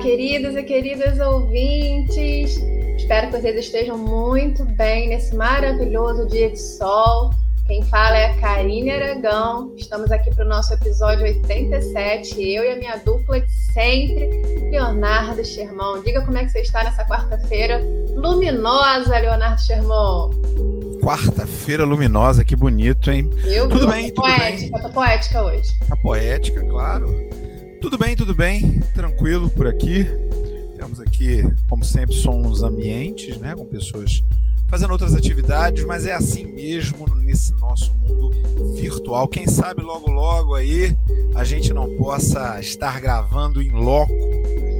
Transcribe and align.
queridos 0.00 0.54
e 0.54 0.62
queridas 0.62 1.18
ouvintes. 1.18 2.56
Espero 2.96 3.28
que 3.28 3.40
vocês 3.40 3.56
estejam 3.56 3.98
muito 3.98 4.64
bem 4.64 5.08
nesse 5.08 5.34
maravilhoso 5.34 6.26
dia 6.28 6.50
de 6.50 6.60
sol. 6.60 7.30
Quem 7.66 7.82
fala 7.82 8.16
é 8.16 8.26
a 8.26 8.34
Karine 8.36 8.90
Aragão. 8.90 9.74
Estamos 9.76 10.10
aqui 10.10 10.34
para 10.34 10.44
o 10.44 10.48
nosso 10.48 10.72
episódio 10.72 11.24
87. 11.24 12.40
Eu 12.40 12.64
e 12.64 12.70
a 12.70 12.76
minha 12.76 12.96
dupla 12.98 13.40
de 13.40 13.50
sempre, 13.50 14.70
Leonardo 14.70 15.44
Sherman. 15.44 16.02
Diga 16.04 16.24
como 16.24 16.38
é 16.38 16.44
que 16.44 16.50
você 16.50 16.60
está 16.60 16.84
nessa 16.84 17.04
quarta-feira 17.04 17.82
luminosa, 18.14 19.18
Leonardo 19.18 19.60
Sherman. 19.60 20.30
Quarta-feira 21.02 21.84
luminosa, 21.84 22.44
que 22.44 22.56
bonito, 22.56 23.10
hein? 23.10 23.28
Eu 23.44 23.68
tudo 23.68 23.88
bem, 23.88 24.08
tudo 24.08 24.22
poética, 24.22 24.78
bem. 24.78 24.82
Tô 24.82 24.90
poética 24.90 25.42
hoje. 25.42 25.78
Tá 25.88 25.96
poética, 25.96 26.64
claro. 26.64 27.47
Tudo 27.80 27.96
bem, 27.96 28.16
tudo 28.16 28.34
bem, 28.34 28.80
tranquilo 28.92 29.48
por 29.48 29.66
aqui. 29.66 30.04
Temos 30.76 31.00
aqui, 31.00 31.44
como 31.68 31.84
sempre, 31.84 32.14
sons 32.14 32.62
ambientes, 32.62 33.36
né, 33.38 33.54
com 33.54 33.64
pessoas 33.64 34.22
fazendo 34.68 34.90
outras 34.90 35.14
atividades, 35.14 35.84
mas 35.84 36.04
é 36.04 36.12
assim 36.12 36.44
mesmo 36.44 37.06
nesse 37.16 37.52
nosso 37.54 37.94
mundo 37.94 38.30
virtual. 38.74 39.28
Quem 39.28 39.46
sabe 39.46 39.82
logo 39.82 40.10
logo 40.10 40.54
aí 40.54 40.96
a 41.34 41.44
gente 41.44 41.72
não 41.72 41.96
possa 41.96 42.58
estar 42.60 43.00
gravando 43.00 43.62
em 43.62 43.70
loco, 43.70 44.12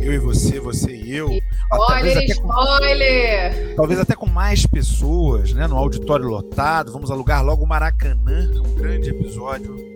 eu 0.02 0.12
e 0.12 0.18
você, 0.18 0.59
você 0.59 0.95
e 0.95 1.15
eu. 1.15 1.30
Spoiler, 1.73 2.24
spoiler! 2.30 3.68
Com, 3.68 3.76
talvez 3.76 4.01
até 4.01 4.15
com 4.16 4.26
mais 4.26 4.66
pessoas, 4.66 5.52
né, 5.52 5.68
no 5.68 5.76
auditório 5.76 6.26
lotado. 6.26 6.92
Vamos 6.92 7.10
alugar 7.12 7.45
logo 7.45 7.65
o 7.65 7.66
Maracanã, 7.66 8.51
um 8.56 8.74
grande 8.74 9.10
episódio 9.10 9.88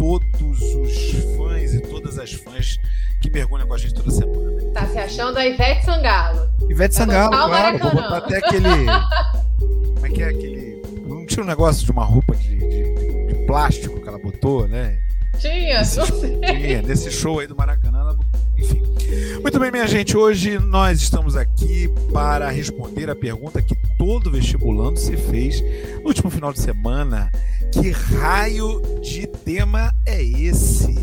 todos 0.00 0.62
os 0.62 1.36
fãs 1.36 1.74
e 1.74 1.80
todas 1.80 2.18
as 2.18 2.32
fãs 2.32 2.80
que 3.20 3.28
mergulham 3.28 3.68
com 3.68 3.74
a 3.74 3.78
gente 3.78 3.92
toda 3.92 4.10
semana. 4.10 4.72
Tá 4.72 4.86
se 4.86 4.98
achando 4.98 5.36
a 5.36 5.46
Ivete 5.46 5.84
Sangalo. 5.84 6.48
Ivete 6.70 6.94
Sangalo, 6.94 7.30
claro. 7.32 7.78
Vou 7.78 7.90
botar 7.90 8.16
até 8.16 8.38
aquele. 8.38 8.86
Como 9.60 10.06
é 10.06 10.08
que 10.08 10.22
é 10.22 10.28
aquele. 10.28 10.82
Não 11.06 11.26
tinha 11.26 11.44
um 11.44 11.46
negócio 11.46 11.84
de 11.84 11.92
uma 11.92 12.02
roupa 12.02 12.34
de, 12.34 12.56
de, 12.56 13.26
de 13.26 13.46
plástico 13.46 14.00
que 14.00 14.08
ela 14.08 14.18
botou, 14.18 14.66
né? 14.66 14.98
Tinha, 15.38 15.80
nesse, 15.80 15.98
não 15.98 16.06
sei. 16.06 16.40
Tinha, 16.40 16.80
nesse 16.80 17.10
show 17.10 17.38
aí 17.38 17.46
do 17.46 17.54
Maracanã, 17.54 18.00
ela 18.00 18.14
botou. 18.14 18.40
Enfim. 18.56 18.82
Muito 19.42 19.60
bem, 19.60 19.70
minha 19.70 19.86
gente. 19.86 20.16
Hoje 20.16 20.58
nós 20.58 21.02
estamos 21.02 21.36
aqui 21.36 21.92
para 22.10 22.48
responder 22.48 23.10
a 23.10 23.14
pergunta 23.14 23.60
que 23.60 23.74
todo 24.00 24.30
vestibulando 24.30 24.98
se 24.98 25.14
fez 25.14 25.60
no 26.00 26.06
último 26.06 26.30
final 26.30 26.54
de 26.54 26.60
semana 26.60 27.30
que 27.70 27.90
raio 27.90 28.80
de 29.02 29.26
tema 29.26 29.94
é 30.06 30.22
esse? 30.22 30.96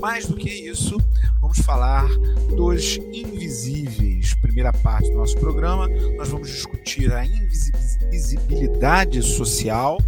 Mais 0.00 0.24
do 0.24 0.36
que 0.36 0.48
isso, 0.48 0.96
vamos 1.38 1.58
falar 1.58 2.08
dos 2.56 2.96
invisíveis. 3.12 4.32
Primeira 4.32 4.72
parte 4.72 5.10
do 5.10 5.18
nosso 5.18 5.36
programa, 5.36 5.86
nós 6.16 6.30
vamos 6.30 6.48
discutir 6.48 7.12
a 7.12 7.26
invisibilidade 7.26 9.22
social 9.22 9.98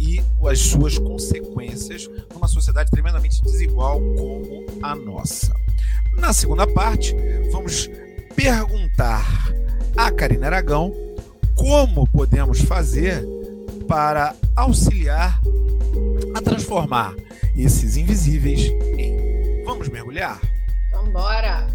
e 0.00 0.22
as 0.48 0.60
suas 0.60 0.96
consequências 0.96 2.08
numa 2.32 2.48
sociedade 2.48 2.90
tremendamente 2.90 3.42
desigual 3.42 4.00
como 4.00 4.64
a 4.82 4.96
nossa. 4.96 5.54
Na 6.16 6.32
segunda 6.32 6.66
parte, 6.66 7.14
vamos 7.52 7.90
perguntar 8.34 9.52
a 9.94 10.10
Karina 10.10 10.46
Aragão 10.46 11.03
como 11.64 12.06
podemos 12.06 12.60
fazer 12.60 13.24
para 13.88 14.36
auxiliar 14.54 15.40
a 16.36 16.42
transformar 16.42 17.14
esses 17.56 17.96
invisíveis 17.96 18.60
em. 18.98 19.64
Vamos 19.64 19.88
mergulhar? 19.88 20.38
Vambora! 20.92 21.66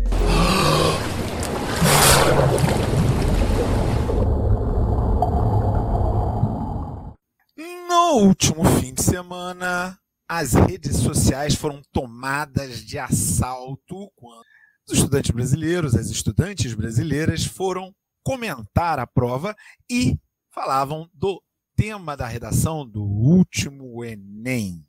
No 7.87 8.19
último 8.27 8.63
fim 8.79 8.93
de 8.93 9.01
semana, 9.01 9.97
as 10.27 10.53
redes 10.53 10.97
sociais 10.97 11.55
foram 11.55 11.81
tomadas 11.91 12.85
de 12.85 12.99
assalto 12.99 14.11
quando 14.15 14.45
os 14.87 14.93
estudantes 14.93 15.31
brasileiros, 15.31 15.95
as 15.95 16.11
estudantes 16.11 16.75
brasileiras 16.75 17.43
foram 17.43 17.91
comentar 18.29 18.99
a 18.99 19.07
prova 19.07 19.55
e 19.89 20.15
falavam 20.51 21.09
do 21.15 21.41
tema 21.75 22.15
da 22.15 22.27
redação 22.27 22.87
do 22.87 23.03
último 23.03 24.05
Enem. 24.05 24.85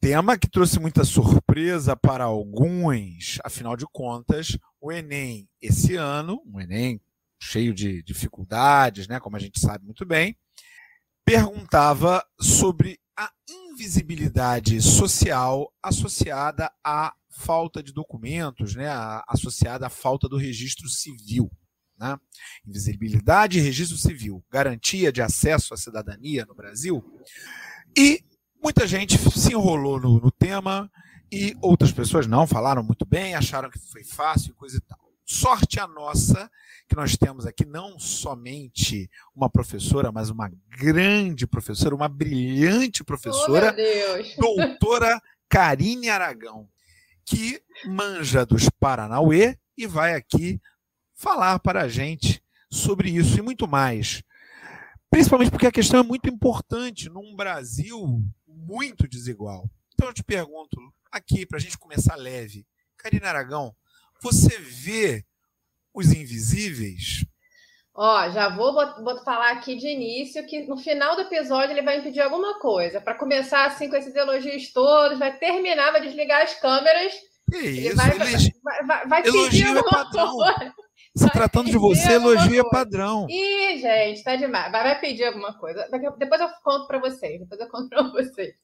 Tema 0.00 0.36
que 0.36 0.50
trouxe 0.50 0.80
muita 0.80 1.04
surpresa 1.04 1.94
para 1.94 2.24
alguns, 2.24 3.38
afinal 3.44 3.76
de 3.76 3.86
contas, 3.92 4.58
o 4.80 4.90
Enem 4.90 5.48
esse 5.62 5.94
ano, 5.94 6.42
um 6.44 6.60
Enem 6.60 7.00
cheio 7.40 7.72
de 7.72 8.02
dificuldades, 8.02 9.06
né, 9.06 9.20
como 9.20 9.36
a 9.36 9.38
gente 9.38 9.60
sabe 9.60 9.84
muito 9.84 10.04
bem, 10.04 10.36
perguntava 11.24 12.26
sobre 12.40 12.98
a 13.16 13.30
invisibilidade 13.48 14.82
social 14.82 15.72
associada 15.80 16.68
à 16.84 17.14
falta 17.30 17.80
de 17.80 17.92
documentos, 17.92 18.74
né, 18.74 18.88
associada 19.28 19.86
à 19.86 19.90
falta 19.90 20.28
do 20.28 20.36
registro 20.36 20.88
civil. 20.88 21.48
Né? 21.98 22.18
Invisibilidade 22.66 23.58
e 23.58 23.62
registro 23.62 23.96
civil, 23.96 24.44
garantia 24.50 25.12
de 25.12 25.22
acesso 25.22 25.72
à 25.72 25.76
cidadania 25.76 26.44
no 26.44 26.54
Brasil. 26.54 27.02
E 27.96 28.22
muita 28.62 28.86
gente 28.86 29.16
se 29.18 29.52
enrolou 29.52 30.00
no, 30.00 30.20
no 30.20 30.30
tema 30.30 30.90
e 31.32 31.56
outras 31.60 31.92
pessoas 31.92 32.26
não 32.26 32.46
falaram 32.46 32.82
muito 32.82 33.04
bem, 33.04 33.34
acharam 33.34 33.70
que 33.70 33.78
foi 33.78 34.04
fácil 34.04 34.50
e 34.50 34.54
coisa 34.54 34.76
e 34.76 34.80
tal. 34.80 34.98
Sorte 35.24 35.80
a 35.80 35.88
nossa 35.88 36.48
que 36.88 36.94
nós 36.94 37.16
temos 37.16 37.46
aqui 37.46 37.64
não 37.64 37.98
somente 37.98 39.10
uma 39.34 39.50
professora, 39.50 40.12
mas 40.12 40.30
uma 40.30 40.48
grande 40.68 41.48
professora, 41.48 41.96
uma 41.96 42.08
brilhante 42.08 43.02
professora, 43.02 43.74
oh, 44.38 44.40
doutora 44.40 45.20
Karine 45.48 46.08
Aragão, 46.08 46.68
que 47.24 47.60
manja 47.84 48.46
dos 48.46 48.68
Paranauê 48.70 49.58
e 49.76 49.84
vai 49.84 50.14
aqui 50.14 50.60
falar 51.16 51.58
para 51.58 51.82
a 51.82 51.88
gente 51.88 52.42
sobre 52.70 53.10
isso 53.10 53.38
e 53.38 53.42
muito 53.42 53.66
mais. 53.66 54.22
Principalmente 55.10 55.50
porque 55.50 55.66
a 55.66 55.72
questão 55.72 56.00
é 56.00 56.02
muito 56.02 56.28
importante 56.28 57.08
num 57.08 57.34
Brasil 57.34 58.22
muito 58.46 59.08
desigual. 59.08 59.68
Então 59.94 60.08
eu 60.08 60.14
te 60.14 60.22
pergunto, 60.22 60.78
aqui, 61.10 61.46
para 61.46 61.56
a 61.56 61.60
gente 61.60 61.78
começar 61.78 62.14
leve, 62.16 62.66
Karina 62.98 63.28
Aragão, 63.28 63.74
você 64.20 64.58
vê 64.58 65.24
os 65.94 66.12
invisíveis? 66.12 67.24
Ó, 67.94 68.28
já 68.28 68.54
vou, 68.54 68.74
vou, 69.02 69.24
falar 69.24 69.52
aqui 69.52 69.74
de 69.74 69.88
início 69.88 70.46
que 70.46 70.66
no 70.66 70.76
final 70.76 71.16
do 71.16 71.22
episódio 71.22 71.70
ele 71.70 71.80
vai 71.80 71.98
impedir 71.98 72.20
alguma 72.20 72.58
coisa. 72.58 73.00
Para 73.00 73.14
começar 73.14 73.64
assim 73.64 73.88
com 73.88 73.96
esses 73.96 74.14
elogios 74.14 74.70
todos, 74.70 75.18
vai 75.18 75.38
terminar, 75.38 75.92
vai 75.92 76.02
desligar 76.02 76.42
as 76.42 76.52
câmeras. 76.60 77.14
Que 77.50 77.56
isso, 77.56 77.96
vai, 77.96 78.14
elegi... 78.14 78.52
vai, 78.62 78.84
vai, 78.84 79.08
vai 79.08 79.22
pedir 79.22 79.74
é 79.74 79.82
padrão. 79.82 80.32
Coisa. 80.32 80.74
Se 81.14 81.30
tratando 81.30 81.70
de 81.70 81.78
você, 81.78 82.12
elogio 82.12 82.60
é 82.60 82.70
padrão. 82.70 83.26
Ih, 83.28 83.78
gente, 83.78 84.22
tá 84.22 84.36
demais. 84.36 84.70
Vai, 84.70 84.82
vai 84.82 85.00
pedir 85.00 85.24
alguma 85.24 85.56
coisa. 85.58 85.88
Depois 86.18 86.40
eu 86.40 86.48
conto 86.62 86.86
para 86.86 86.98
vocês. 86.98 87.40
Depois 87.40 87.60
eu 87.60 87.68
conto 87.68 87.88
para 87.88 88.02
vocês. 88.12 88.54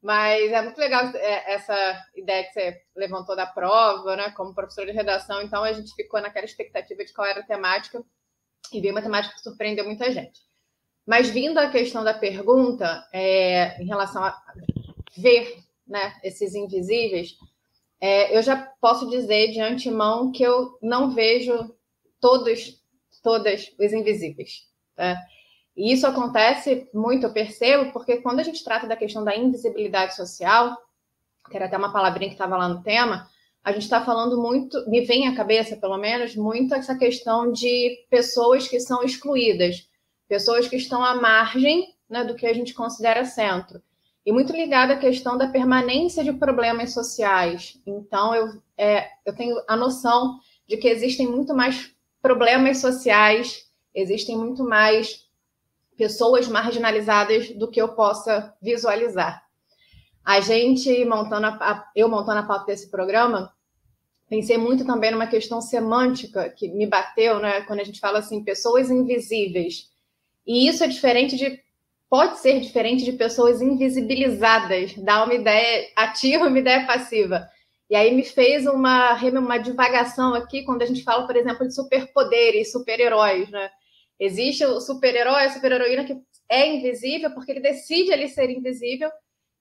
Mas 0.00 0.50
é 0.50 0.62
muito 0.62 0.78
legal 0.78 1.06
é, 1.14 1.54
essa 1.54 2.06
ideia 2.14 2.44
que 2.44 2.52
você 2.52 2.82
levantou 2.96 3.36
da 3.36 3.46
prova, 3.46 4.16
né? 4.16 4.30
Como 4.30 4.54
professora 4.54 4.88
de 4.88 4.96
redação. 4.96 5.42
Então 5.42 5.62
a 5.62 5.72
gente 5.72 5.94
ficou 5.94 6.20
naquela 6.20 6.44
expectativa 6.44 7.04
de 7.04 7.12
qual 7.12 7.26
era 7.26 7.40
a 7.40 7.46
temática 7.46 8.02
e 8.72 8.80
veio 8.80 8.94
uma 8.94 9.02
temática 9.02 9.34
que 9.34 9.42
surpreendeu 9.42 9.84
muita 9.84 10.10
gente. 10.10 10.40
Mas 11.06 11.30
vindo 11.30 11.58
à 11.58 11.68
questão 11.70 12.02
da 12.04 12.14
pergunta, 12.14 13.08
é, 13.12 13.80
em 13.82 13.86
relação 13.86 14.24
a 14.24 14.40
ver 15.16 15.58
né, 15.86 16.14
esses 16.22 16.54
invisíveis, 16.54 17.36
é, 18.02 18.36
eu 18.36 18.42
já 18.42 18.56
posso 18.80 19.08
dizer 19.08 19.52
de 19.52 19.60
antemão 19.60 20.32
que 20.32 20.42
eu 20.42 20.76
não 20.82 21.12
vejo 21.12 21.72
todos, 22.20 22.82
todas 23.22 23.72
os 23.78 23.92
invisíveis. 23.92 24.66
Tá? 24.96 25.16
E 25.76 25.92
isso 25.92 26.04
acontece 26.04 26.90
muito, 26.92 27.26
eu 27.26 27.32
percebo, 27.32 27.92
porque 27.92 28.16
quando 28.16 28.40
a 28.40 28.42
gente 28.42 28.64
trata 28.64 28.88
da 28.88 28.96
questão 28.96 29.22
da 29.22 29.36
invisibilidade 29.36 30.16
social, 30.16 30.76
que 31.48 31.56
era 31.56 31.66
até 31.66 31.78
uma 31.78 31.92
palavrinha 31.92 32.30
que 32.30 32.34
estava 32.34 32.56
lá 32.56 32.68
no 32.68 32.82
tema, 32.82 33.28
a 33.62 33.70
gente 33.70 33.84
está 33.84 34.04
falando 34.04 34.42
muito, 34.42 34.84
me 34.90 35.02
vem 35.02 35.28
à 35.28 35.36
cabeça, 35.36 35.76
pelo 35.76 35.96
menos, 35.96 36.34
muito 36.34 36.74
essa 36.74 36.98
questão 36.98 37.52
de 37.52 38.04
pessoas 38.10 38.66
que 38.66 38.80
são 38.80 39.04
excluídas, 39.04 39.88
pessoas 40.26 40.66
que 40.66 40.74
estão 40.74 41.04
à 41.04 41.14
margem 41.14 41.94
né, 42.10 42.24
do 42.24 42.34
que 42.34 42.48
a 42.48 42.52
gente 42.52 42.74
considera 42.74 43.24
centro 43.24 43.80
e 44.24 44.32
muito 44.32 44.52
ligada 44.52 44.94
à 44.94 44.98
questão 44.98 45.36
da 45.36 45.48
permanência 45.48 46.22
de 46.22 46.32
problemas 46.32 46.92
sociais. 46.92 47.80
Então, 47.86 48.34
eu, 48.34 48.62
é, 48.78 49.08
eu 49.26 49.34
tenho 49.34 49.60
a 49.66 49.76
noção 49.76 50.38
de 50.66 50.76
que 50.76 50.88
existem 50.88 51.26
muito 51.26 51.54
mais 51.54 51.92
problemas 52.20 52.78
sociais, 52.78 53.68
existem 53.94 54.36
muito 54.36 54.64
mais 54.64 55.26
pessoas 55.96 56.48
marginalizadas 56.48 57.50
do 57.50 57.68
que 57.68 57.80
eu 57.80 57.88
possa 57.88 58.54
visualizar. 58.62 59.44
A 60.24 60.40
gente 60.40 61.04
montando 61.04 61.46
a, 61.46 61.90
eu 61.94 62.08
montando 62.08 62.38
a 62.38 62.42
pauta 62.44 62.66
desse 62.66 62.90
programa, 62.90 63.52
pensei 64.28 64.56
muito 64.56 64.84
também 64.86 65.10
numa 65.10 65.26
questão 65.26 65.60
semântica 65.60 66.48
que 66.48 66.68
me 66.68 66.86
bateu, 66.86 67.38
né? 67.40 67.62
Quando 67.62 67.80
a 67.80 67.84
gente 67.84 68.00
fala 68.00 68.20
assim, 68.20 68.42
pessoas 68.42 68.90
invisíveis. 68.90 69.90
E 70.46 70.68
isso 70.68 70.82
é 70.82 70.86
diferente 70.86 71.36
de. 71.36 71.60
Pode 72.12 72.40
ser 72.40 72.60
diferente 72.60 73.06
de 73.06 73.14
pessoas 73.14 73.62
invisibilizadas, 73.62 74.94
dá 74.98 75.24
uma 75.24 75.32
ideia 75.32 75.88
ativa, 75.96 76.46
uma 76.46 76.58
ideia 76.58 76.86
passiva. 76.86 77.48
E 77.88 77.96
aí 77.96 78.14
me 78.14 78.22
fez 78.22 78.66
uma, 78.66 79.14
uma 79.14 79.56
divagação 79.56 80.34
aqui 80.34 80.62
quando 80.62 80.82
a 80.82 80.84
gente 80.84 81.02
fala, 81.04 81.26
por 81.26 81.34
exemplo, 81.34 81.66
de 81.66 81.74
superpoderes, 81.74 82.70
super-heróis, 82.70 83.48
né? 83.48 83.70
Existe 84.20 84.62
o 84.62 84.78
super-herói, 84.78 85.44
a 85.44 85.50
super-heroína 85.54 86.04
que 86.04 86.20
é 86.50 86.68
invisível 86.76 87.30
porque 87.30 87.50
ele 87.50 87.60
decide 87.60 88.12
ali 88.12 88.28
ser 88.28 88.50
invisível, 88.50 89.10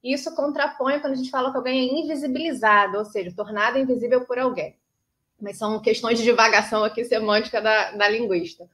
e 0.03 0.11
isso 0.13 0.35
contrapõe 0.35 0.99
quando 0.99 1.13
a 1.13 1.15
gente 1.15 1.29
fala 1.29 1.51
que 1.51 1.57
alguém 1.57 1.87
é 1.87 2.01
invisibilizado, 2.01 2.97
ou 2.97 3.05
seja, 3.05 3.33
tornado 3.33 3.79
invisível 3.79 4.25
por 4.25 4.37
alguém. 4.37 4.75
Mas 5.39 5.57
são 5.57 5.81
questões 5.81 6.19
de 6.19 6.25
divagação 6.25 6.83
aqui 6.83 7.05
semântica 7.05 7.61
da, 7.61 7.91
da 7.91 8.09
linguista. 8.09 8.69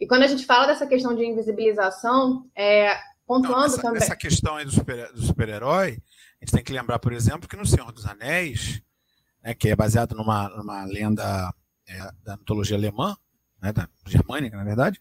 E 0.00 0.06
quando 0.06 0.22
a 0.22 0.26
gente 0.26 0.46
fala 0.46 0.66
dessa 0.66 0.86
questão 0.86 1.14
de 1.14 1.24
invisibilização, 1.24 2.48
é, 2.56 2.96
pontuando 3.26 3.56
Não, 3.56 3.64
essa, 3.66 3.82
também. 3.82 4.02
Essa 4.02 4.16
questão 4.16 4.56
aí 4.56 4.64
do 4.64 4.70
super-herói, 4.70 5.12
do 5.12 5.22
super 5.22 5.48
a 5.50 6.44
gente 6.44 6.52
tem 6.52 6.62
que 6.62 6.72
lembrar, 6.72 6.98
por 6.98 7.12
exemplo, 7.12 7.48
que 7.48 7.56
no 7.56 7.66
Senhor 7.66 7.90
dos 7.90 8.06
Anéis, 8.06 8.80
né, 9.42 9.54
que 9.54 9.68
é 9.68 9.76
baseado 9.76 10.14
numa, 10.14 10.48
numa 10.50 10.84
lenda 10.84 11.52
é, 11.86 12.10
da 12.22 12.36
mitologia 12.36 12.76
alemã, 12.76 13.16
né, 13.60 13.72
da 13.72 13.88
germânica, 14.06 14.56
na 14.56 14.64
verdade, 14.64 14.98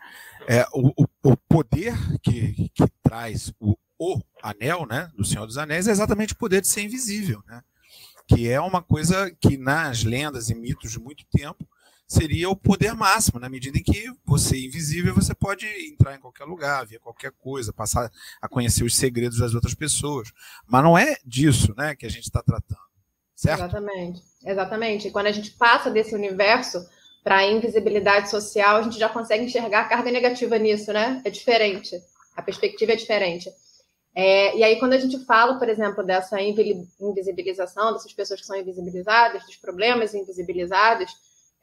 é, 0.48 0.66
o, 0.74 0.92
o 1.24 1.38
poder 1.48 1.94
que, 2.24 2.70
que 2.70 2.84
traz 3.04 3.54
o, 3.60 3.78
o 4.00 4.20
anel 4.42 4.88
né, 4.88 5.12
do 5.16 5.24
Senhor 5.24 5.46
dos 5.46 5.58
Anéis 5.58 5.88
é 5.88 5.92
exatamente 5.92 6.34
o 6.34 6.38
poder 6.38 6.62
de 6.62 6.68
ser 6.68 6.82
invisível, 6.82 7.44
né, 7.46 7.62
que 8.28 8.50
é 8.50 8.60
uma 8.60 8.82
coisa 8.82 9.30
que 9.40 9.58
nas 9.58 10.04
lendas 10.04 10.50
e 10.50 10.56
mitos 10.56 10.92
de 10.92 11.00
muito 11.00 11.24
tempo 11.32 11.68
seria 12.08 12.50
o 12.50 12.56
poder 12.56 12.94
máximo, 12.94 13.40
na 13.40 13.50
medida 13.50 13.78
em 13.78 13.84
que 13.84 14.10
você 14.26 14.56
é 14.56 14.66
invisível, 14.66 15.14
você 15.14 15.36
pode 15.36 15.66
entrar 15.92 16.16
em 16.16 16.20
qualquer 16.20 16.46
lugar, 16.46 16.86
ver 16.86 17.00
qualquer 17.00 17.32
coisa, 17.32 17.74
passar 17.74 18.10
a 18.42 18.48
conhecer 18.48 18.84
os 18.84 18.96
segredos 18.96 19.40
das 19.40 19.54
outras 19.54 19.74
pessoas. 19.74 20.32
Mas 20.66 20.84
não 20.84 20.98
é 20.98 21.18
disso 21.26 21.74
né, 21.78 21.96
que 21.96 22.06
a 22.06 22.10
gente 22.10 22.24
está 22.24 22.42
tratando. 22.42 22.80
Certo? 23.36 23.60
Exatamente. 23.60 24.22
Exatamente. 24.44 25.08
E 25.10 25.12
quando 25.12 25.28
a 25.28 25.32
gente 25.32 25.52
passa 25.52 25.92
desse 25.92 26.16
universo 26.16 26.84
para 27.24 27.38
a 27.38 27.46
invisibilidade 27.46 28.30
social, 28.30 28.78
a 28.78 28.82
gente 28.82 28.98
já 28.98 29.10
consegue 29.10 29.44
enxergar 29.44 29.82
a 29.82 29.90
carga 29.90 30.10
negativa 30.10 30.58
nisso, 30.58 30.94
né? 30.94 31.22
É 31.26 31.30
diferente. 31.30 32.02
A 32.36 32.42
perspectiva 32.42 32.94
é 32.94 32.96
diferente. 32.96 33.50
É, 34.16 34.58
e 34.58 34.64
aí, 34.64 34.80
quando 34.80 34.94
a 34.94 34.98
gente 34.98 35.24
fala, 35.26 35.60
por 35.60 35.70
exemplo, 35.70 36.04
dessa 36.04 36.38
invisibilização, 36.42 37.94
dessas 37.94 38.14
pessoas 38.14 38.42
que 38.42 38.48
são 38.48 38.56
invisibilizadas, 38.56 39.46
dos 39.46 39.58
problemas 39.58 40.16
invisibilizados, 40.16 41.12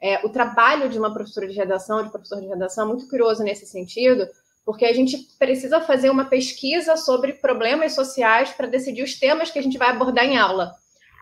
é, 0.01 0.25
o 0.25 0.29
trabalho 0.29 0.89
de 0.89 0.97
uma 0.97 1.13
professora 1.13 1.47
de 1.47 1.53
redação, 1.53 2.03
de 2.03 2.11
professor 2.11 2.39
de 2.41 2.47
redação, 2.47 2.85
é 2.85 2.87
muito 2.87 3.07
curioso 3.07 3.43
nesse 3.43 3.65
sentido, 3.65 4.27
porque 4.65 4.85
a 4.85 4.93
gente 4.93 5.17
precisa 5.37 5.81
fazer 5.81 6.09
uma 6.09 6.25
pesquisa 6.25 6.97
sobre 6.97 7.33
problemas 7.33 7.93
sociais 7.93 8.49
para 8.51 8.67
decidir 8.67 9.03
os 9.03 9.17
temas 9.17 9.51
que 9.51 9.59
a 9.59 9.63
gente 9.63 9.77
vai 9.77 9.89
abordar 9.89 10.25
em 10.25 10.37
aula 10.37 10.73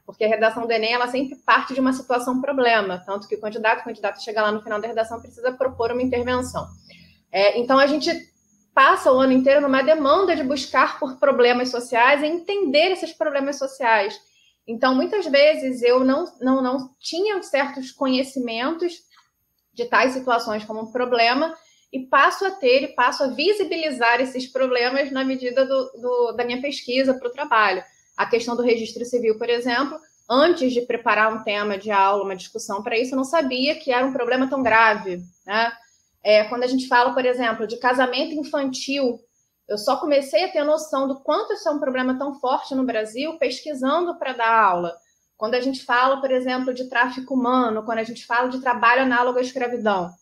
porque 0.06 0.26
a 0.26 0.28
redação 0.28 0.66
do 0.66 0.72
Enem 0.72 0.94
ela 0.94 1.08
sempre 1.08 1.36
parte 1.38 1.74
de 1.74 1.80
uma 1.80 1.94
situação 1.94 2.42
problema, 2.42 3.02
tanto 3.06 3.28
que 3.28 3.36
o 3.36 3.42
candidato, 3.42 3.82
o 3.82 3.84
candidato 3.86 4.22
chega 4.22 4.42
lá 4.42 4.52
no 4.52 4.62
final 4.62 4.80
da 4.80 4.88
redação 4.88 5.22
precisa 5.22 5.52
propor 5.52 5.92
uma 5.92 6.02
intervenção. 6.02 6.68
É, 7.32 7.60
então 7.60 7.80
a 7.80 7.88
gente 7.88 8.12
passa 8.74 9.12
o 9.12 9.20
ano 9.20 9.34
inteiro 9.34 9.62
numa 9.62 9.82
demanda 9.82 10.36
de 10.36 10.44
buscar 10.44 11.00
por 11.00 11.18
problemas 11.18 11.70
sociais 11.70 12.22
e 12.22 12.28
entender 12.28 12.92
esses 12.92 13.14
problemas 13.14 13.58
sociais. 13.58 14.20
Então 14.68 14.96
muitas 14.96 15.26
vezes 15.26 15.82
eu 15.82 16.04
não 16.04 16.26
não, 16.40 16.62
não 16.62 16.90
tinha 17.00 17.42
certos 17.44 17.92
conhecimentos 17.92 18.94
de 19.74 19.86
tais 19.86 20.14
situações 20.14 20.64
como 20.64 20.82
um 20.82 20.92
problema 20.92 21.56
e 21.92 22.08
passo 22.08 22.46
a 22.46 22.52
ter 22.52 22.84
e 22.84 22.96
passo 22.96 23.24
a 23.24 23.28
visibilizar 23.28 24.22
esses 24.22 24.48
problemas 24.48 25.12
na 25.12 25.24
medida 25.24 25.66
do, 25.66 25.92
do 26.00 26.32
da 26.34 26.46
minha 26.46 26.62
pesquisa 26.62 27.14
para 27.14 27.28
o 27.28 27.32
trabalho 27.32 27.84
a 28.16 28.26
questão 28.26 28.56
do 28.56 28.62
registro 28.62 29.04
civil, 29.06 29.38
por 29.38 29.50
exemplo, 29.50 30.00
antes 30.30 30.72
de 30.72 30.82
preparar 30.82 31.34
um 31.34 31.44
tema 31.44 31.78
de 31.78 31.92
aula, 31.92 32.24
uma 32.24 32.36
discussão 32.36 32.82
para 32.82 32.98
isso, 32.98 33.14
eu 33.14 33.18
não 33.18 33.24
sabia 33.24 33.76
que 33.76 33.92
era 33.92 34.06
um 34.06 34.14
problema 34.14 34.48
tão 34.48 34.62
grave. 34.62 35.22
Né? 35.46 35.72
É, 36.24 36.44
quando 36.46 36.64
a 36.64 36.68
gente 36.68 36.88
fala, 36.88 37.14
por 37.14 37.26
exemplo, 37.26 37.68
de 37.68 37.78
casamento 37.78 38.34
infantil, 38.34 39.20
eu 39.74 39.78
só 39.78 39.98
comecei 39.98 40.44
a 40.44 40.52
ter 40.52 40.64
noção 40.64 41.08
do 41.08 41.20
quanto 41.22 41.54
isso 41.54 41.68
é 41.68 41.72
um 41.72 41.80
problema 41.80 42.18
tão 42.18 42.36
forte 42.40 42.76
no 42.76 42.84
Brasil 42.84 43.38
pesquisando 43.40 44.18
para 44.20 44.34
dar 44.34 44.54
aula. 44.54 44.96
Quando 45.36 45.56
a 45.56 45.62
gente 45.62 45.84
fala, 45.84 46.22
por 46.22 46.30
exemplo, 46.30 46.74
de 46.74 46.88
tráfico 46.88 47.34
humano, 47.34 47.84
quando 47.84 47.98
a 47.98 48.04
gente 48.04 48.26
fala 48.26 48.50
de 48.50 48.62
trabalho 48.62 49.02
análogo 49.02 49.40
à 49.40 49.42
escravidão. 49.42 50.14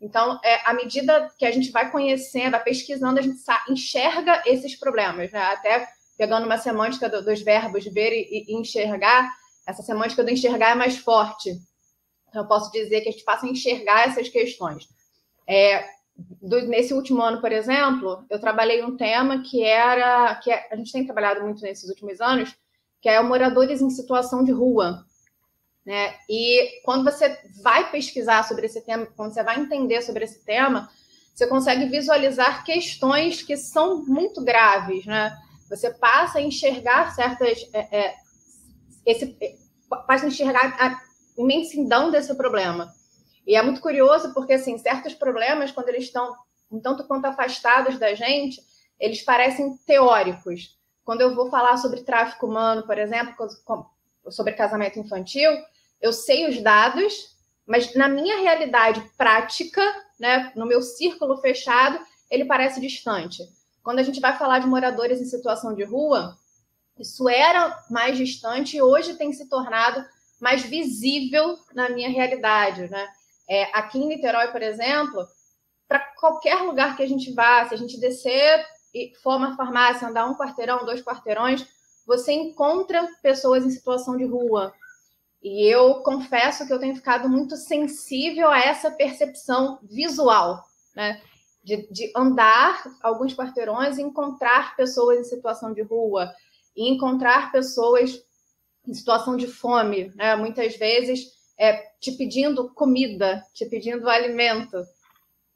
Então, 0.00 0.40
é, 0.42 0.68
à 0.68 0.72
medida 0.72 1.30
que 1.38 1.44
a 1.44 1.50
gente 1.50 1.70
vai 1.70 1.90
conhecendo, 1.90 2.52
vai 2.52 2.62
pesquisando, 2.62 3.18
a 3.18 3.22
gente 3.22 3.38
enxerga 3.68 4.42
esses 4.46 4.74
problemas. 4.74 5.30
Né? 5.30 5.38
Até 5.38 5.86
pegando 6.16 6.46
uma 6.46 6.56
semântica 6.56 7.08
do, 7.08 7.22
dos 7.22 7.42
verbos 7.42 7.84
ver 7.84 8.12
e, 8.12 8.46
e, 8.48 8.56
enxergar, 8.56 9.30
essa 9.66 9.82
semântica 9.82 10.24
do 10.24 10.30
enxergar 10.30 10.70
é 10.70 10.74
mais 10.74 10.96
forte. 10.96 11.50
Então, 12.28 12.42
eu 12.42 12.48
posso 12.48 12.72
dizer 12.72 13.02
que 13.02 13.10
a 13.10 13.12
gente 13.12 13.24
passa 13.24 13.44
a 13.44 13.50
enxergar 13.50 14.08
essas 14.08 14.30
questões. 14.30 14.88
É, 15.46 15.84
nesse 16.42 16.94
último 16.94 17.22
ano, 17.22 17.40
por 17.40 17.50
exemplo, 17.50 18.24
eu 18.30 18.38
trabalhei 18.38 18.84
um 18.84 18.96
tema 18.96 19.42
que 19.42 19.64
era, 19.64 20.34
que 20.36 20.50
é, 20.50 20.68
a 20.70 20.76
gente 20.76 20.92
tem 20.92 21.04
trabalhado 21.04 21.42
muito 21.42 21.62
nesses 21.62 21.88
últimos 21.88 22.20
anos, 22.20 22.54
que 23.00 23.08
é 23.08 23.20
moradores 23.22 23.80
em 23.80 23.90
situação 23.90 24.44
de 24.44 24.52
rua. 24.52 25.04
Né? 25.84 26.14
E 26.28 26.80
quando 26.82 27.04
você 27.04 27.38
vai 27.62 27.90
pesquisar 27.90 28.42
sobre 28.44 28.66
esse 28.66 28.80
tema, 28.80 29.06
quando 29.16 29.34
você 29.34 29.42
vai 29.42 29.60
entender 29.60 30.00
sobre 30.02 30.24
esse 30.24 30.44
tema, 30.44 30.88
você 31.34 31.46
consegue 31.46 31.86
visualizar 31.86 32.64
questões 32.64 33.42
que 33.42 33.56
são 33.56 34.04
muito 34.04 34.42
graves, 34.42 35.04
né? 35.04 35.36
Você 35.68 35.90
passa 35.90 36.38
a 36.38 36.42
enxergar 36.42 37.12
certas. 37.12 37.58
É, 37.72 37.98
é, 37.98 38.14
esse, 39.04 39.36
é, 39.40 39.56
passa 40.06 40.26
a 40.26 40.28
enxergar 40.28 40.76
a 40.78 41.00
imensidão 41.36 42.10
desse 42.10 42.32
problema. 42.36 42.94
E 43.46 43.56
é 43.56 43.62
muito 43.62 43.80
curioso 43.80 44.32
porque, 44.32 44.54
assim, 44.54 44.78
certos 44.78 45.14
problemas, 45.14 45.70
quando 45.70 45.88
eles 45.88 46.04
estão 46.04 46.34
um 46.70 46.80
tanto 46.80 47.04
quanto 47.04 47.26
afastados 47.26 47.98
da 47.98 48.14
gente, 48.14 48.60
eles 48.98 49.22
parecem 49.22 49.76
teóricos. 49.86 50.78
Quando 51.04 51.20
eu 51.20 51.34
vou 51.34 51.50
falar 51.50 51.76
sobre 51.76 52.02
tráfico 52.02 52.46
humano, 52.46 52.86
por 52.86 52.98
exemplo, 52.98 53.34
sobre 54.30 54.54
casamento 54.54 54.98
infantil, 54.98 55.50
eu 56.00 56.12
sei 56.12 56.48
os 56.48 56.60
dados, 56.62 57.36
mas 57.66 57.94
na 57.94 58.08
minha 58.08 58.40
realidade 58.40 59.00
prática, 59.16 59.82
né, 60.18 60.52
no 60.56 60.66
meu 60.66 60.82
círculo 60.82 61.36
fechado, 61.38 61.98
ele 62.30 62.44
parece 62.44 62.80
distante. 62.80 63.42
Quando 63.82 63.98
a 63.98 64.02
gente 64.02 64.20
vai 64.20 64.36
falar 64.36 64.60
de 64.60 64.66
moradores 64.66 65.20
em 65.20 65.26
situação 65.26 65.74
de 65.74 65.84
rua, 65.84 66.36
isso 66.98 67.28
era 67.28 67.84
mais 67.90 68.16
distante 68.16 68.76
e 68.76 68.82
hoje 68.82 69.14
tem 69.14 69.32
se 69.32 69.48
tornado 69.48 70.04
mais 70.40 70.62
visível 70.62 71.58
na 71.74 71.88
minha 71.90 72.08
realidade, 72.08 72.88
né? 72.88 73.08
É, 73.48 73.64
aqui 73.76 73.98
em 73.98 74.08
Niterói, 74.08 74.48
por 74.48 74.62
exemplo, 74.62 75.26
para 75.86 76.00
qualquer 76.18 76.62
lugar 76.62 76.96
que 76.96 77.02
a 77.02 77.08
gente 77.08 77.32
vá, 77.32 77.66
se 77.66 77.74
a 77.74 77.76
gente 77.76 78.00
descer 78.00 78.64
e 78.94 79.12
for 79.22 79.36
uma 79.36 79.56
farmácia, 79.56 80.08
andar 80.08 80.26
um 80.26 80.36
quarteirão, 80.36 80.84
dois 80.84 81.02
quarteirões, 81.02 81.66
você 82.06 82.32
encontra 82.32 83.06
pessoas 83.22 83.64
em 83.64 83.70
situação 83.70 84.16
de 84.16 84.24
rua. 84.24 84.72
E 85.42 85.66
eu 85.66 86.02
confesso 86.02 86.66
que 86.66 86.72
eu 86.72 86.78
tenho 86.78 86.96
ficado 86.96 87.28
muito 87.28 87.56
sensível 87.56 88.48
a 88.50 88.58
essa 88.58 88.90
percepção 88.90 89.78
visual, 89.82 90.64
né? 90.96 91.20
de, 91.62 91.88
de 91.90 92.12
andar 92.14 92.82
alguns 93.02 93.34
quarteirões 93.34 93.98
e 93.98 94.02
encontrar 94.02 94.76
pessoas 94.76 95.18
em 95.18 95.24
situação 95.24 95.72
de 95.72 95.82
rua, 95.82 96.32
e 96.76 96.90
encontrar 96.90 97.50
pessoas 97.50 98.22
em 98.86 98.92
situação 98.92 99.36
de 99.36 99.46
fome, 99.46 100.12
né? 100.14 100.36
muitas 100.36 100.76
vezes 100.76 101.32
é, 101.58 101.74
te 102.00 102.12
pedindo 102.12 102.72
comida, 102.74 103.44
te 103.52 103.66
pedindo 103.66 104.08
alimento. 104.08 104.76